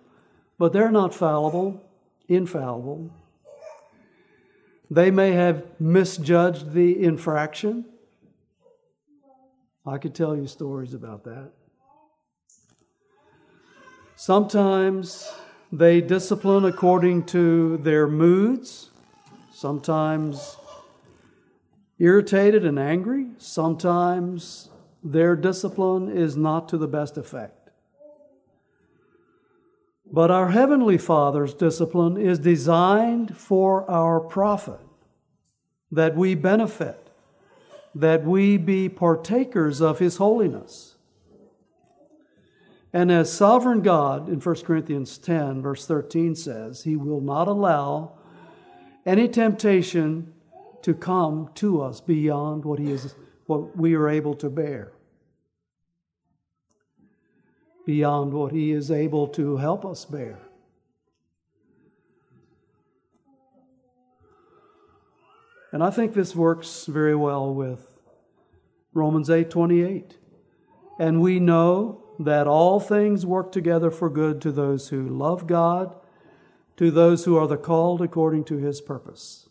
but 0.58 0.74
they're 0.74 0.90
not 0.90 1.14
fallible, 1.14 1.82
infallible. 2.28 3.10
They 4.90 5.10
may 5.10 5.32
have 5.32 5.80
misjudged 5.80 6.74
the 6.74 7.02
infraction. 7.02 7.86
I 9.86 9.96
could 9.96 10.14
tell 10.14 10.36
you 10.36 10.46
stories 10.46 10.92
about 10.92 11.24
that. 11.24 11.52
Sometimes 14.14 15.32
they 15.72 16.02
discipline 16.02 16.66
according 16.66 17.24
to 17.28 17.78
their 17.78 18.06
moods 18.06 18.90
sometimes 19.62 20.56
irritated 22.00 22.64
and 22.64 22.80
angry, 22.80 23.28
sometimes 23.38 24.70
their 25.04 25.36
discipline 25.36 26.08
is 26.10 26.36
not 26.36 26.68
to 26.68 26.76
the 26.76 26.88
best 26.88 27.16
effect. 27.16 27.70
But 30.12 30.32
our 30.32 30.50
Heavenly 30.50 30.98
Father's 30.98 31.54
discipline 31.54 32.16
is 32.16 32.40
designed 32.40 33.36
for 33.36 33.88
our 33.88 34.18
profit, 34.18 34.80
that 35.92 36.16
we 36.16 36.34
benefit, 36.34 36.98
that 37.94 38.24
we 38.24 38.56
be 38.56 38.88
partakers 38.88 39.80
of 39.80 40.00
His 40.00 40.16
holiness. 40.16 40.96
And 42.92 43.12
as 43.12 43.32
sovereign 43.32 43.80
God, 43.80 44.28
in 44.28 44.40
1 44.40 44.54
Corinthians 44.64 45.18
10, 45.18 45.62
verse 45.62 45.86
13 45.86 46.34
says, 46.34 46.82
He 46.82 46.96
will 46.96 47.20
not 47.20 47.46
allow 47.46 48.18
any 49.04 49.28
temptation 49.28 50.32
to 50.82 50.94
come 50.94 51.50
to 51.54 51.80
us 51.80 52.00
beyond 52.00 52.64
what 52.64 52.78
he 52.78 52.90
is 52.90 53.14
what 53.46 53.76
we 53.76 53.94
are 53.94 54.08
able 54.08 54.34
to 54.34 54.48
bear. 54.48 54.92
Beyond 57.84 58.32
what 58.32 58.52
he 58.52 58.70
is 58.70 58.90
able 58.90 59.26
to 59.28 59.56
help 59.56 59.84
us 59.84 60.04
bear. 60.04 60.38
And 65.72 65.82
i 65.82 65.90
think 65.90 66.12
this 66.12 66.36
works 66.36 66.84
very 66.84 67.16
well 67.16 67.54
with 67.54 67.98
romans 68.92 69.30
8:28 69.30 70.18
and 70.98 71.22
we 71.22 71.40
know 71.40 72.04
that 72.18 72.46
all 72.46 72.78
things 72.78 73.24
work 73.24 73.50
together 73.52 73.90
for 73.90 74.10
good 74.10 74.42
to 74.42 74.52
those 74.52 74.90
who 74.90 75.08
love 75.08 75.46
god 75.46 75.96
to 76.76 76.90
those 76.90 77.24
who 77.24 77.36
are 77.36 77.46
the 77.46 77.56
called 77.56 78.02
according 78.02 78.44
to 78.44 78.56
his 78.56 78.80
purpose. 78.80 79.48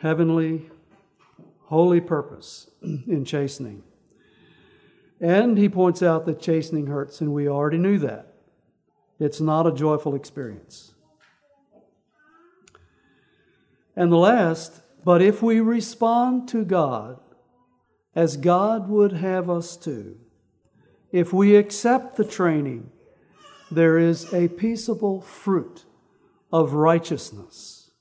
Heavenly, 0.00 0.70
holy 1.64 2.00
purpose 2.00 2.70
in 2.82 3.24
chastening. 3.24 3.82
And 5.20 5.56
he 5.56 5.68
points 5.68 6.02
out 6.02 6.26
that 6.26 6.40
chastening 6.40 6.88
hurts, 6.88 7.20
and 7.20 7.32
we 7.32 7.48
already 7.48 7.78
knew 7.78 7.98
that. 7.98 8.34
It's 9.18 9.40
not 9.40 9.66
a 9.66 9.72
joyful 9.72 10.14
experience. 10.14 10.92
And 13.96 14.12
the 14.12 14.16
last, 14.16 14.82
but 15.04 15.22
if 15.22 15.42
we 15.42 15.60
respond 15.60 16.48
to 16.48 16.64
God 16.64 17.20
as 18.14 18.36
God 18.36 18.88
would 18.88 19.12
have 19.12 19.48
us 19.48 19.76
to, 19.78 20.18
if 21.14 21.32
we 21.32 21.54
accept 21.54 22.16
the 22.16 22.24
training, 22.24 22.90
there 23.70 23.96
is 23.96 24.34
a 24.34 24.48
peaceable 24.48 25.20
fruit 25.20 25.84
of 26.52 26.72
righteousness. 26.72 27.92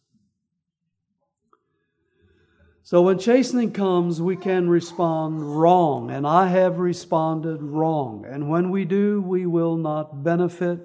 So 2.82 3.04
when 3.04 3.20
chastening 3.20 3.72
comes, 3.72 4.20
we 4.20 4.36
can 4.36 4.68
respond 4.68 5.60
wrong, 5.60 6.10
and 6.10 6.26
I 6.26 6.48
have 6.48 6.80
responded 6.80 7.62
wrong. 7.62 8.26
And 8.28 8.50
when 8.50 8.72
we 8.72 8.84
do, 8.84 9.22
we 9.22 9.46
will 9.46 9.78
not 9.78 10.24
benefit 10.24 10.80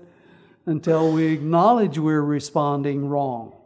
until 0.67 1.11
we 1.11 1.33
acknowledge 1.33 1.99
we're 1.99 2.21
responding 2.21 3.09
wrong. 3.09 3.58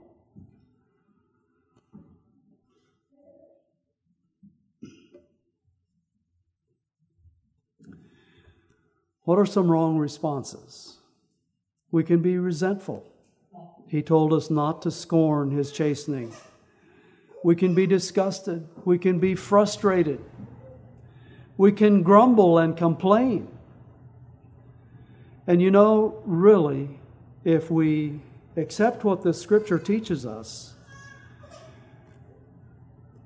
What 9.25 9.39
are 9.39 9.47
some 9.47 9.71
wrong 9.71 9.99
responses? 9.99 10.99
We 11.91 12.03
can 12.03 12.21
be 12.23 12.39
resentful. 12.39 13.07
He 13.87 14.03
told 14.03 14.33
us 14.33 14.51
not 14.51 14.83
to 14.83 14.91
scorn 14.91 15.51
his 15.51 15.71
chastening. 15.71 16.33
We 17.45 17.55
can 17.55 17.75
be 17.75 17.87
disgusted. 17.87 18.67
We 18.85 18.99
can 18.99 19.19
be 19.19 19.35
frustrated. 19.35 20.25
We 21.57 21.73
can 21.73 22.03
grumble 22.03 22.59
and 22.59 22.77
complain. 22.77 23.49
And 25.47 25.61
you 25.61 25.71
know, 25.71 26.23
really, 26.25 26.99
if 27.45 27.71
we 27.71 28.21
accept 28.57 29.05
what 29.05 29.23
the 29.23 29.35
scripture 29.35 29.79
teaches 29.79 30.25
us, 30.25 30.75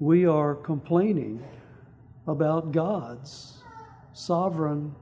we 0.00 0.26
are 0.26 0.54
complaining 0.54 1.42
about 2.26 2.72
God's 2.72 3.62
sovereign 4.12 4.94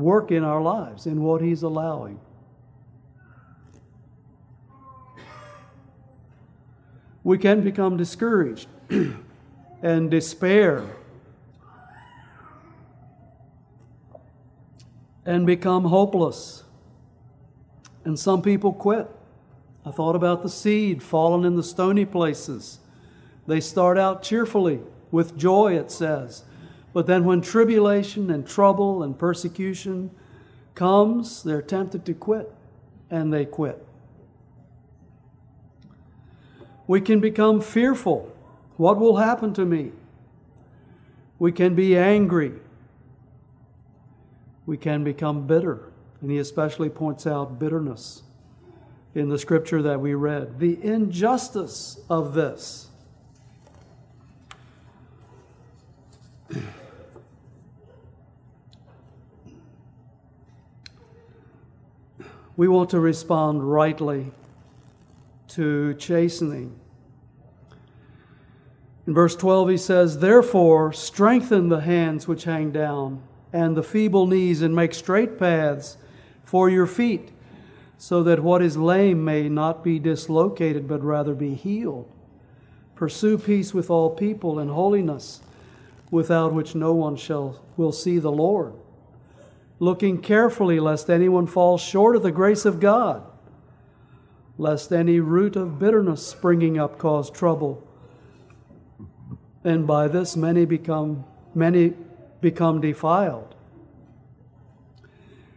work 0.00 0.30
in 0.30 0.44
our 0.44 0.60
lives 0.60 1.06
and 1.06 1.20
what 1.20 1.40
He's 1.40 1.62
allowing. 1.62 2.20
We 7.24 7.36
can 7.38 7.60
become 7.60 7.96
discouraged 7.96 8.68
and 9.82 10.10
despair 10.10 10.84
and 15.26 15.44
become 15.44 15.84
hopeless. 15.84 16.64
And 18.04 18.18
some 18.18 18.40
people 18.40 18.72
quit. 18.72 19.10
I 19.84 19.90
thought 19.90 20.16
about 20.16 20.42
the 20.42 20.48
seed 20.48 21.02
fallen 21.02 21.44
in 21.44 21.54
the 21.54 21.62
stony 21.62 22.06
places. 22.06 22.78
They 23.46 23.60
start 23.60 23.98
out 23.98 24.22
cheerfully 24.22 24.80
with 25.10 25.36
joy, 25.36 25.76
it 25.76 25.90
says. 25.90 26.44
But 26.92 27.06
then 27.06 27.24
when 27.24 27.40
tribulation 27.40 28.30
and 28.30 28.46
trouble 28.46 29.02
and 29.02 29.18
persecution 29.18 30.10
comes, 30.74 31.42
they're 31.42 31.62
tempted 31.62 32.04
to 32.06 32.14
quit, 32.14 32.52
and 33.10 33.32
they 33.32 33.44
quit. 33.44 33.84
We 36.86 37.00
can 37.00 37.20
become 37.20 37.60
fearful. 37.60 38.34
What 38.76 38.98
will 38.98 39.16
happen 39.16 39.52
to 39.54 39.64
me? 39.64 39.92
We 41.38 41.52
can 41.52 41.74
be 41.74 41.96
angry. 41.96 42.52
We 44.66 44.76
can 44.76 45.04
become 45.04 45.46
bitter. 45.46 45.92
And 46.20 46.30
he 46.30 46.38
especially 46.38 46.88
points 46.88 47.26
out 47.26 47.58
bitterness 47.58 48.22
in 49.14 49.28
the 49.28 49.38
scripture 49.38 49.82
that 49.82 50.00
we 50.00 50.14
read. 50.14 50.58
The 50.58 50.82
injustice 50.82 52.00
of 52.08 52.34
this. 52.34 52.87
We 62.58 62.66
want 62.66 62.90
to 62.90 62.98
respond 62.98 63.70
rightly 63.70 64.32
to 65.50 65.94
chastening. 65.94 66.76
In 69.06 69.14
verse 69.14 69.36
12, 69.36 69.68
he 69.68 69.76
says, 69.76 70.18
Therefore, 70.18 70.92
strengthen 70.92 71.68
the 71.68 71.82
hands 71.82 72.26
which 72.26 72.42
hang 72.42 72.72
down, 72.72 73.22
and 73.52 73.76
the 73.76 73.84
feeble 73.84 74.26
knees, 74.26 74.60
and 74.60 74.74
make 74.74 74.92
straight 74.92 75.38
paths 75.38 75.98
for 76.42 76.68
your 76.68 76.88
feet, 76.88 77.30
so 77.96 78.24
that 78.24 78.42
what 78.42 78.60
is 78.60 78.76
lame 78.76 79.24
may 79.24 79.48
not 79.48 79.84
be 79.84 80.00
dislocated, 80.00 80.88
but 80.88 81.00
rather 81.04 81.36
be 81.36 81.54
healed. 81.54 82.10
Pursue 82.96 83.38
peace 83.38 83.72
with 83.72 83.88
all 83.88 84.10
people 84.10 84.58
and 84.58 84.72
holiness, 84.72 85.42
without 86.10 86.52
which 86.52 86.74
no 86.74 86.92
one 86.92 87.14
shall 87.14 87.62
will 87.76 87.92
see 87.92 88.18
the 88.18 88.32
Lord 88.32 88.74
looking 89.80 90.20
carefully 90.20 90.80
lest 90.80 91.08
anyone 91.08 91.46
fall 91.46 91.78
short 91.78 92.16
of 92.16 92.22
the 92.22 92.32
grace 92.32 92.64
of 92.64 92.80
God, 92.80 93.22
lest 94.56 94.92
any 94.92 95.20
root 95.20 95.56
of 95.56 95.78
bitterness 95.78 96.26
springing 96.26 96.78
up 96.78 96.98
cause 96.98 97.30
trouble. 97.30 97.86
And 99.64 99.86
by 99.86 100.08
this 100.08 100.36
many 100.36 100.64
become 100.64 101.24
many 101.54 101.94
become 102.40 102.80
defiled, 102.80 103.54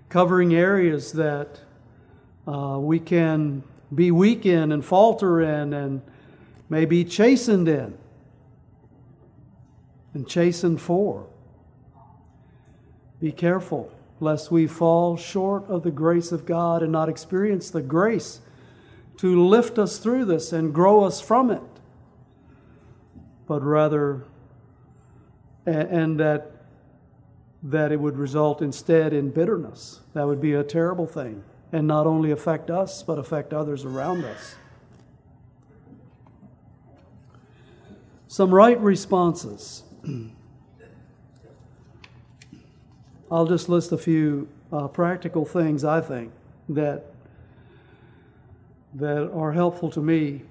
covering 0.09 0.53
areas 0.53 1.13
that 1.13 1.59
uh, 2.47 2.77
we 2.79 2.99
can 2.99 3.63
be 3.93 4.09
weak 4.09 4.45
in 4.45 4.71
and 4.71 4.83
falter 4.83 5.41
in 5.41 5.73
and 5.73 6.01
may 6.69 6.85
be 6.85 7.03
chastened 7.03 7.67
in 7.67 7.97
and 10.13 10.27
chastened 10.27 10.81
for. 10.81 11.27
Be 13.19 13.31
careful 13.31 13.91
lest 14.21 14.51
we 14.51 14.67
fall 14.67 15.17
short 15.17 15.67
of 15.67 15.83
the 15.83 15.91
grace 15.91 16.31
of 16.31 16.45
God 16.45 16.83
and 16.83 16.91
not 16.91 17.09
experience 17.09 17.69
the 17.71 17.81
grace 17.81 18.39
to 19.17 19.43
lift 19.45 19.77
us 19.77 19.97
through 19.97 20.25
this 20.25 20.53
and 20.53 20.73
grow 20.73 21.03
us 21.03 21.19
from 21.19 21.51
it, 21.51 21.61
but 23.47 23.61
rather, 23.63 24.23
and 25.65 26.19
that 26.19 26.51
that 27.63 27.91
it 27.91 27.99
would 27.99 28.17
result 28.17 28.61
instead 28.61 29.13
in 29.13 29.29
bitterness. 29.29 29.99
That 30.13 30.25
would 30.25 30.41
be 30.41 30.53
a 30.53 30.63
terrible 30.63 31.05
thing, 31.05 31.43
and 31.71 31.85
not 31.85 32.07
only 32.07 32.31
affect 32.31 32.71
us, 32.71 33.03
but 33.03 33.19
affect 33.19 33.53
others 33.53 33.85
around 33.85 34.25
us. 34.25 34.55
Some 38.27 38.53
right 38.53 38.79
responses. 38.79 39.83
I'll 43.31 43.45
just 43.45 43.69
list 43.69 43.93
a 43.93 43.97
few 43.97 44.49
uh, 44.73 44.89
practical 44.89 45.45
things 45.45 45.85
I 45.85 46.01
think 46.01 46.33
that 46.67 47.05
that 48.93 49.31
are 49.31 49.53
helpful 49.53 49.89
to 49.91 50.01
me. 50.01 50.41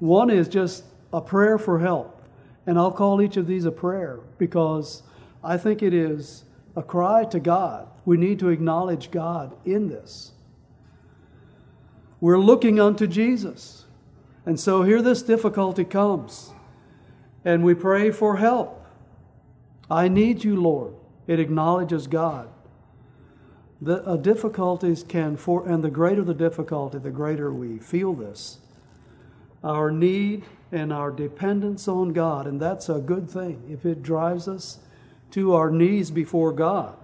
One 0.00 0.28
is 0.28 0.46
just 0.46 0.84
a 1.14 1.20
prayer 1.22 1.56
for 1.56 1.78
help, 1.78 2.22
and 2.66 2.78
I'll 2.78 2.92
call 2.92 3.22
each 3.22 3.38
of 3.38 3.46
these 3.46 3.64
a 3.64 3.70
prayer 3.70 4.20
because 4.36 5.02
I 5.42 5.56
think 5.56 5.82
it 5.82 5.94
is 5.94 6.44
a 6.76 6.82
cry 6.82 7.24
to 7.24 7.40
God. 7.40 7.88
We 8.04 8.18
need 8.18 8.38
to 8.40 8.50
acknowledge 8.50 9.10
God 9.10 9.56
in 9.64 9.88
this. 9.88 10.32
We're 12.20 12.38
looking 12.38 12.78
unto 12.78 13.06
Jesus. 13.06 13.86
And 14.44 14.60
so 14.60 14.82
here 14.82 15.00
this 15.00 15.22
difficulty 15.22 15.84
comes, 15.84 16.52
and 17.46 17.64
we 17.64 17.72
pray 17.72 18.10
for 18.10 18.36
help. 18.36 18.84
I 19.90 20.08
need 20.08 20.44
you, 20.44 20.60
Lord. 20.60 20.94
It 21.26 21.40
acknowledges 21.40 22.06
God. 22.06 22.48
The 23.80 24.04
uh, 24.04 24.16
difficulties 24.16 25.02
can, 25.02 25.36
for, 25.36 25.66
and 25.66 25.82
the 25.82 25.90
greater 25.90 26.22
the 26.22 26.34
difficulty, 26.34 26.98
the 26.98 27.10
greater 27.10 27.52
we 27.52 27.78
feel 27.78 28.12
this. 28.12 28.58
Our 29.64 29.90
need 29.90 30.44
and 30.70 30.92
our 30.92 31.10
dependence 31.10 31.88
on 31.88 32.12
God, 32.12 32.46
and 32.46 32.60
that's 32.60 32.88
a 32.88 32.98
good 32.98 33.30
thing 33.30 33.62
if 33.70 33.86
it 33.86 34.02
drives 34.02 34.48
us 34.48 34.78
to 35.32 35.54
our 35.54 35.70
knees 35.70 36.10
before 36.10 36.52
God. 36.52 36.96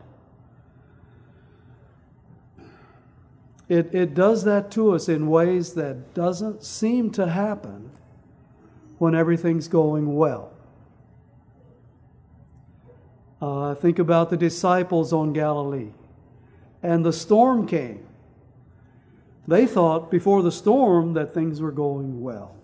It, 3.69 3.95
it 3.95 4.15
does 4.15 4.45
that 4.45 4.71
to 4.73 4.95
us 4.95 5.09
in 5.09 5.27
ways 5.29 5.75
that 5.75 6.15
doesn't 6.15 6.63
seem 6.63 7.11
to 7.13 7.29
happen 7.29 7.91
when 8.99 9.15
everything's 9.15 9.67
going 9.67 10.15
well. 10.15 10.56
Uh, 13.41 13.75
think 13.75 13.99
about 13.99 14.31
the 14.31 14.37
disciples 14.37 15.13
on 15.13 15.33
Galilee. 15.33 15.93
And 16.83 17.05
the 17.05 17.13
storm 17.13 17.67
came. 17.67 18.07
They 19.47 19.67
thought 19.67 20.11
before 20.11 20.43
the 20.43 20.53
storm 20.53 21.13
that 21.15 21.35
things 21.35 21.61
were 21.61 21.73
going 21.73 22.23
well. 22.23 22.55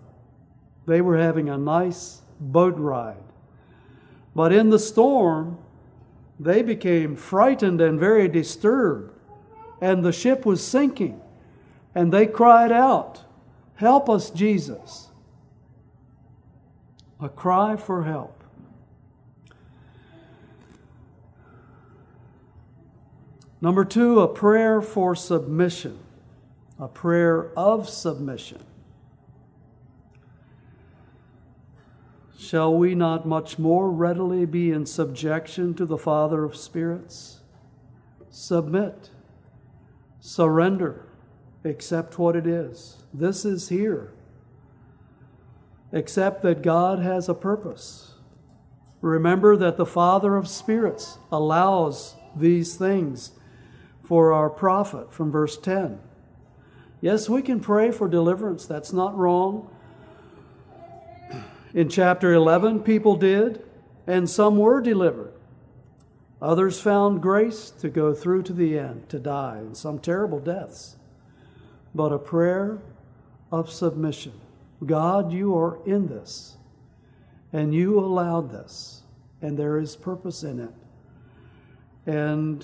They 0.87 1.01
were 1.01 1.19
having 1.19 1.49
a 1.49 1.59
nice 1.59 2.23
boat 2.41 2.77
ride. 2.77 3.23
But 4.35 4.53
in 4.53 4.71
the 4.71 4.79
storm, 4.79 5.59
they 6.41 6.63
became 6.63 7.15
frightened 7.15 7.81
and 7.81 8.01
very 8.01 8.27
disturbed, 8.27 9.13
and 9.81 10.05
the 10.05 10.13
ship 10.13 10.45
was 10.45 10.67
sinking. 10.67 11.21
And 11.95 12.13
they 12.13 12.27
cried 12.27 12.73
out, 12.73 13.25
Help 13.75 14.09
us, 14.09 14.31
Jesus. 14.31 15.09
A 17.21 17.29
cry 17.29 17.77
for 17.77 18.05
help. 18.05 18.42
Number 23.63 23.85
two, 23.85 24.19
a 24.19 24.27
prayer 24.27 24.83
for 24.83 25.15
submission, 25.15 26.01
a 26.81 26.89
prayer 26.89 27.57
of 27.57 27.89
submission. 27.89 28.59
Shall 32.37 32.75
we 32.75 32.97
not 32.97 33.25
much 33.25 33.61
more 33.61 33.89
readily 33.89 34.47
be 34.47 34.73
in 34.73 34.85
subjection 34.85 35.75
to 35.75 35.87
the 35.87 35.97
Father 35.97 36.43
of 36.43 36.57
spirits? 36.57 37.39
Submit, 38.31 39.11
surrender, 40.19 41.07
accept 41.65 42.19
what 42.19 42.35
it 42.35 42.49
is. 42.49 42.97
This 43.15 43.45
is 43.45 43.69
here. 43.69 44.13
Accept 45.93 46.43
that 46.43 46.63
God 46.63 46.99
has 46.99 47.29
a 47.29 47.35
purpose. 47.35 48.15
Remember 49.01 49.57
that 49.57 49.77
the 49.77 49.87
Father 49.87 50.35
of 50.35 50.49
spirits 50.49 51.19
allows 51.31 52.17
these 52.35 52.75
things 52.75 53.31
for 54.13 54.31
our 54.31 54.51
profit 54.51 55.11
from 55.11 55.33
verse 55.33 55.57
10. 55.57 55.99
Yes, 57.01 57.31
we 57.31 57.41
can 57.41 57.61
pray 57.61 57.91
for 57.91 58.07
deliverance. 58.07 58.67
That's 58.67 58.93
not 58.93 59.17
wrong. 59.17 59.75
In 61.73 61.89
chapter 61.89 62.35
11, 62.35 62.81
people 62.81 63.17
did, 63.17 63.65
and 64.07 64.29
some 64.29 64.59
were 64.59 64.83
delivered. 64.83 65.33
Others 66.43 66.79
found 66.79 67.23
grace 67.23 67.71
to 67.81 67.89
go 67.89 68.13
through 68.13 68.43
to 68.43 68.53
the 68.53 68.79
end, 68.79 69.09
to 69.09 69.19
die, 69.19 69.57
and 69.57 69.75
some 69.75 69.99
terrible 69.99 70.41
deaths. 70.41 70.97
But 71.95 72.13
a 72.13 72.19
prayer 72.19 72.83
of 73.51 73.71
submission 73.71 74.35
God, 74.85 75.33
you 75.33 75.57
are 75.57 75.79
in 75.87 76.09
this, 76.09 76.59
and 77.51 77.75
you 77.75 77.99
allowed 77.99 78.51
this, 78.51 79.05
and 79.41 79.59
there 79.59 79.79
is 79.79 79.97
purpose 79.97 80.43
in 80.43 80.61
it. 80.61 80.75
And 82.05 82.63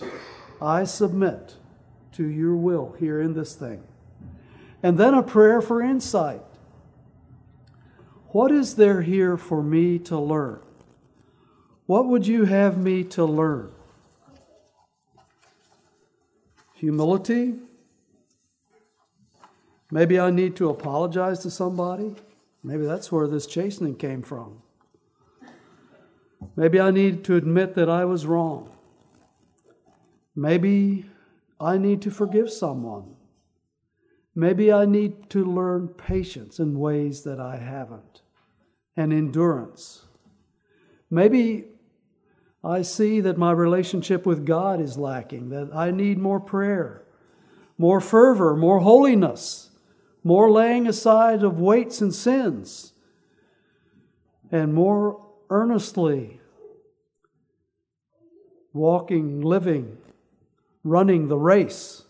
I 0.61 0.85
submit 0.85 1.55
to 2.13 2.27
your 2.27 2.57
will 2.57 2.97
here 2.99 3.21
in 3.21 3.35
this 3.35 3.55
thing. 3.55 3.83
And 4.83 4.99
then 4.99 5.15
a 5.15 5.23
prayer 5.23 5.61
for 5.61 5.83
insight. 5.83 6.43
What 8.29 8.53
is 8.53 8.75
there 8.75 9.03
here 9.03 9.37
for 9.37 9.63
me 9.63 9.99
to 10.01 10.19
learn? 10.19 10.61
What 11.87 12.07
would 12.07 12.27
you 12.27 12.45
have 12.45 12.77
me 12.77 13.03
to 13.05 13.25
learn? 13.25 13.73
Humility? 16.75 17.55
Maybe 19.91 20.21
I 20.21 20.31
need 20.31 20.55
to 20.57 20.69
apologize 20.69 21.39
to 21.41 21.51
somebody. 21.51 22.15
Maybe 22.63 22.85
that's 22.85 23.11
where 23.11 23.27
this 23.27 23.47
chastening 23.47 23.97
came 23.97 24.23
from. 24.23 24.61
Maybe 26.57 26.79
I 26.79 26.91
need 26.91 27.25
to 27.25 27.37
admit 27.37 27.75
that 27.75 27.89
I 27.89 28.05
was 28.05 28.27
wrong. 28.27 28.71
Maybe 30.39 31.05
I 31.59 31.79
need 31.79 32.01
to 32.03 32.13
forgive 32.13 32.49
someone. 32.49 33.17
Maybe 34.37 34.73
I 34.73 34.85
need 34.85 35.31
to 35.31 35.45
learn 35.45 35.89
patience 35.89 36.61
in 36.61 36.79
ways 36.79 37.25
that 37.25 37.41
I 37.41 37.57
haven't 37.57 38.23
and 38.97 39.13
endurance. 39.13 40.05
Maybe 41.11 41.65
I 42.63 42.83
see 42.83 43.21
that 43.21 43.37
my 43.37 43.51
relationship 43.51 44.27
with 44.27 44.47
God 44.47 44.81
is 44.81 44.97
lacking, 44.97 45.49
that 45.49 45.75
I 45.75 45.91
need 45.91 46.19
more 46.19 46.39
prayer, 46.39 47.03
more 47.77 48.01
fervor, 48.01 48.55
more 48.55 48.79
holiness, 48.79 49.71
more 50.23 50.49
laying 50.53 50.87
aside 50.87 51.43
of 51.43 51.59
weights 51.59 52.01
and 52.01 52.15
sins, 52.15 52.93
and 54.53 54.73
more 54.73 55.21
earnestly 55.51 56.41
walking, 58.73 59.41
living, 59.41 59.99
running 60.89 61.29
the 61.29 61.39
race. 61.39 62.05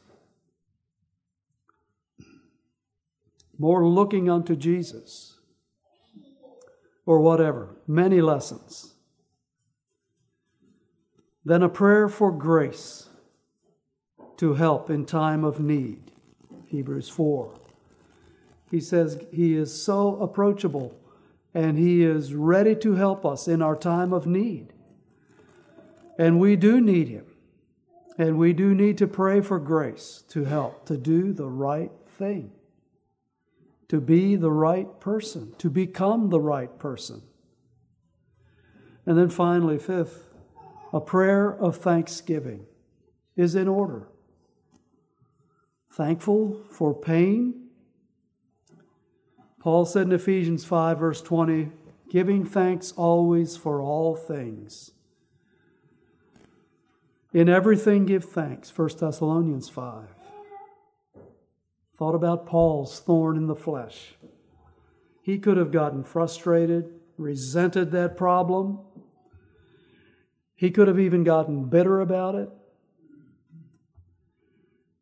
More 3.59 3.87
looking 3.87 4.31
unto 4.31 4.55
Jesus 4.55 5.39
or 7.05 7.21
whatever. 7.21 7.77
Many 7.87 8.21
lessons. 8.21 8.95
Then 11.45 11.63
a 11.63 11.69
prayer 11.69 12.09
for 12.09 12.31
grace 12.31 13.09
to 14.37 14.55
help 14.55 14.91
in 14.91 15.07
time 15.07 15.45
of 15.45 15.59
need. 15.59 16.13
Hebrews 16.67 17.09
4. 17.09 17.55
He 18.71 18.81
says 18.81 19.25
he 19.33 19.57
is 19.57 19.83
so 19.83 20.21
approachable 20.21 20.95
and 21.55 21.79
he 21.79 22.05
is 22.05 22.35
ready 22.35 22.77
to 22.77 22.95
help 22.95 23.25
us 23.25 23.49
in 23.49 23.63
our 23.63 23.75
time 23.75 24.13
of 24.13 24.27
need. 24.27 24.73
And 26.19 26.39
we 26.39 26.57
do 26.57 26.81
need 26.81 27.09
him. 27.09 27.28
And 28.19 28.37
we 28.37 28.53
do 28.53 28.75
need 28.75 28.99
to 28.99 29.07
pray 29.07 29.41
for 29.41 29.61
grace 29.61 30.25
to 30.31 30.45
help 30.45 30.85
to 30.87 30.97
do 30.97 31.33
the 31.33 31.47
right 31.47 31.93
thing, 32.19 32.51
to 33.89 34.01
be 34.01 34.35
the 34.35 34.51
right 34.51 35.01
person, 35.01 35.55
to 35.59 35.71
become 35.71 36.29
the 36.29 36.41
right 36.41 36.77
person. 36.81 37.23
And 39.07 39.17
then 39.17 39.31
finally, 39.31 39.79
fifth, 39.79 40.35
a 40.93 41.01
prayer 41.01 41.49
of 41.49 41.77
thanksgiving 41.77 42.67
is 43.37 43.55
in 43.55 43.69
order. 43.69 44.09
Thankful 45.93 46.61
for 46.71 46.93
pain. 46.93 47.69
Paul 49.61 49.85
said 49.85 50.09
in 50.09 50.13
Ephesians 50.13 50.65
5, 50.65 50.99
verse 50.99 51.23
20, 51.23 51.71
giving 52.11 52.45
thanks 52.45 52.93
always 52.93 53.57
for 53.57 53.81
all 53.81 54.17
things. 54.17 54.91
In 57.39 57.49
everything 57.49 58.05
give 58.05 58.25
thanks, 58.25 58.77
1 58.77 58.89
Thessalonians 58.99 59.69
5. 59.69 60.09
Thought 61.97 62.17
about 62.17 62.47
Paul's 62.47 62.99
thorn 62.99 63.37
in 63.37 63.47
the 63.47 63.55
flesh. 63.55 64.17
He 65.23 65.39
could 65.39 65.57
have 65.57 65.71
gotten 65.71 66.03
frustrated, 66.03 66.93
resented 67.17 67.93
that 67.93 68.17
problem, 68.17 68.81
he 70.57 70.73
could 70.73 70.89
have 70.89 70.99
even 70.99 71.23
gotten 71.23 71.67
bitter 71.67 72.01
about 72.01 72.35
it. 72.35 72.51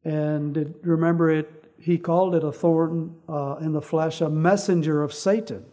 And 0.04 0.58
it, 0.58 0.74
remember, 0.82 1.30
it, 1.30 1.72
he 1.78 1.96
called 1.96 2.34
it 2.34 2.44
a 2.44 2.52
thorn 2.52 3.16
uh, 3.26 3.56
in 3.62 3.72
the 3.72 3.80
flesh, 3.80 4.20
a 4.20 4.28
messenger 4.28 5.02
of 5.02 5.14
Satan. 5.14 5.64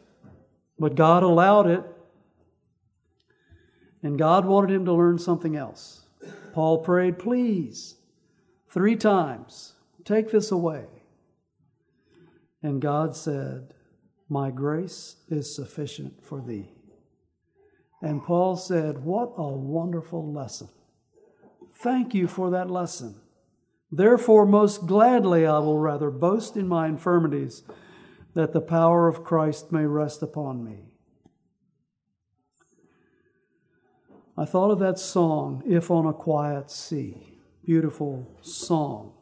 But 0.80 0.96
God 0.96 1.24
allowed 1.24 1.68
it, 1.68 1.84
and 4.02 4.18
God 4.18 4.46
wanted 4.46 4.72
him 4.72 4.86
to 4.86 4.94
learn 4.94 5.20
something 5.20 5.58
else. 5.58 6.03
Paul 6.54 6.78
prayed, 6.78 7.18
Please, 7.18 7.96
three 8.70 8.96
times, 8.96 9.74
take 10.06 10.32
this 10.32 10.52
away. 10.52 10.86
And 12.62 12.82
God 12.82 13.16
said, 13.16 13.74
My 14.30 14.52
grace 14.52 15.18
is 15.30 15.54
sufficient 15.54 16.24
for 16.24 16.40
thee. 16.40 16.70
And 18.02 18.24
Paul 18.24 18.56
said, 18.56 19.04
What 19.04 19.34
a 19.36 19.50
wonderful 19.50 20.32
lesson. 20.32 20.70
Thank 21.80 22.14
you 22.14 22.28
for 22.28 22.52
that 22.52 22.70
lesson. 22.70 23.16
Therefore, 23.92 24.46
most 24.46 24.86
gladly 24.86 25.46
I 25.46 25.60
will 25.60 25.80
rather 25.80 26.12
boast 26.12 26.56
in 26.56 26.68
my 26.68 26.88
infirmities, 26.88 27.64
that 28.36 28.54
the 28.54 28.62
power 28.62 29.08
of 29.08 29.24
Christ 29.24 29.72
may 29.72 29.86
rest 29.86 30.24
upon 30.24 30.64
me. 30.64 30.93
I 34.38 34.46
thought 34.46 34.72
of 34.72 34.80
that 34.80 34.98
song, 34.98 35.62
If 35.66 35.92
on 35.92 36.08
a 36.08 36.14
Quiet 36.14 36.72
Sea. 36.72 37.40
Beautiful 37.64 38.28
song. 38.42 39.14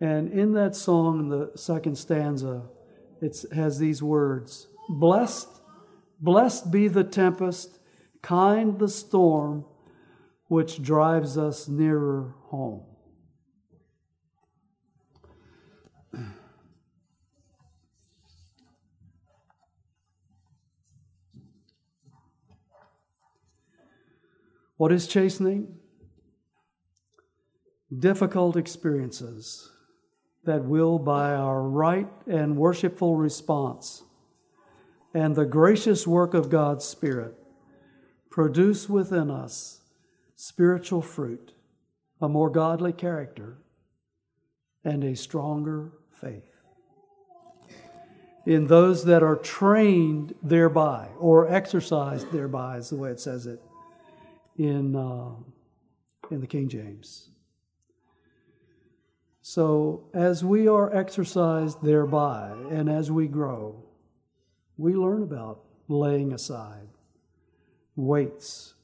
And 0.00 0.30
in 0.32 0.52
that 0.54 0.74
song, 0.74 1.20
in 1.20 1.28
the 1.28 1.52
second 1.54 1.96
stanza, 1.96 2.62
it 3.22 3.36
has 3.52 3.78
these 3.78 4.02
words 4.02 4.66
Blessed 4.88 5.48
Blessed 6.20 6.70
be 6.70 6.88
the 6.88 7.04
tempest, 7.04 7.78
kind 8.22 8.78
the 8.78 8.88
storm, 8.88 9.64
which 10.46 10.82
drives 10.82 11.36
us 11.36 11.68
nearer 11.68 12.34
home. 12.44 12.82
What 24.76 24.90
is 24.90 25.06
chastening? 25.06 25.76
Difficult 27.96 28.56
experiences 28.56 29.70
that 30.44 30.64
will, 30.64 30.98
by 30.98 31.32
our 31.32 31.62
right 31.62 32.08
and 32.26 32.56
worshipful 32.56 33.16
response, 33.16 34.02
and 35.14 35.36
the 35.36 35.46
gracious 35.46 36.06
work 36.06 36.34
of 36.34 36.50
God's 36.50 36.84
Spirit 36.84 37.34
produce 38.30 38.88
within 38.88 39.30
us 39.30 39.80
spiritual 40.34 41.02
fruit, 41.02 41.52
a 42.20 42.28
more 42.28 42.50
godly 42.50 42.92
character, 42.92 43.58
and 44.84 45.04
a 45.04 45.14
stronger 45.14 45.92
faith. 46.10 46.50
In 48.44 48.66
those 48.66 49.04
that 49.04 49.22
are 49.22 49.36
trained 49.36 50.34
thereby 50.42 51.08
or 51.18 51.48
exercised 51.48 52.32
thereby, 52.32 52.78
is 52.78 52.90
the 52.90 52.96
way 52.96 53.10
it 53.10 53.20
says 53.20 53.46
it 53.46 53.62
in, 54.56 54.96
uh, 54.96 55.30
in 56.30 56.40
the 56.40 56.46
King 56.46 56.68
James. 56.68 57.30
So, 59.42 60.08
as 60.14 60.42
we 60.42 60.68
are 60.68 60.94
exercised 60.94 61.82
thereby 61.82 62.54
and 62.70 62.88
as 62.88 63.10
we 63.10 63.28
grow, 63.28 63.84
we 64.78 64.94
learn 64.94 65.22
about 65.22 65.64
laying 65.86 66.32
aside 66.32 66.88
weights 67.96 68.74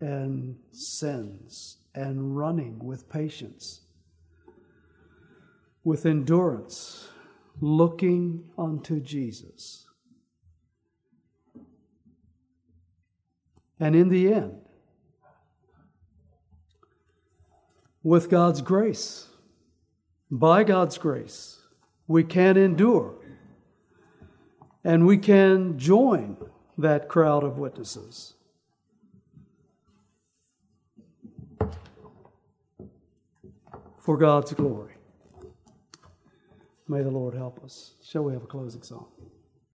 and 0.00 0.56
sins 0.70 1.78
and 1.94 2.36
running 2.36 2.78
with 2.78 3.08
patience, 3.08 3.82
with 5.82 6.06
endurance, 6.06 7.08
looking 7.60 8.44
unto 8.56 9.00
Jesus. 9.00 9.86
And 13.80 13.94
in 13.94 14.08
the 14.08 14.32
end, 14.32 14.63
with 18.04 18.30
God's 18.30 18.60
grace, 18.60 19.26
by 20.30 20.62
God's 20.62 20.98
grace, 20.98 21.58
we 22.06 22.22
can 22.22 22.56
endure 22.56 23.16
and 24.84 25.06
we 25.06 25.16
can 25.16 25.78
join 25.78 26.36
that 26.76 27.08
crowd 27.08 27.42
of 27.42 27.58
witnesses. 27.58 28.34
For 33.98 34.18
God's 34.18 34.52
glory. 34.52 34.92
May 36.86 37.02
the 37.02 37.10
Lord 37.10 37.34
help 37.34 37.64
us. 37.64 37.94
Shall 38.02 38.24
we 38.24 38.34
have 38.34 38.42
a 38.42 38.46
closing 38.46 38.82
song? 38.82 39.13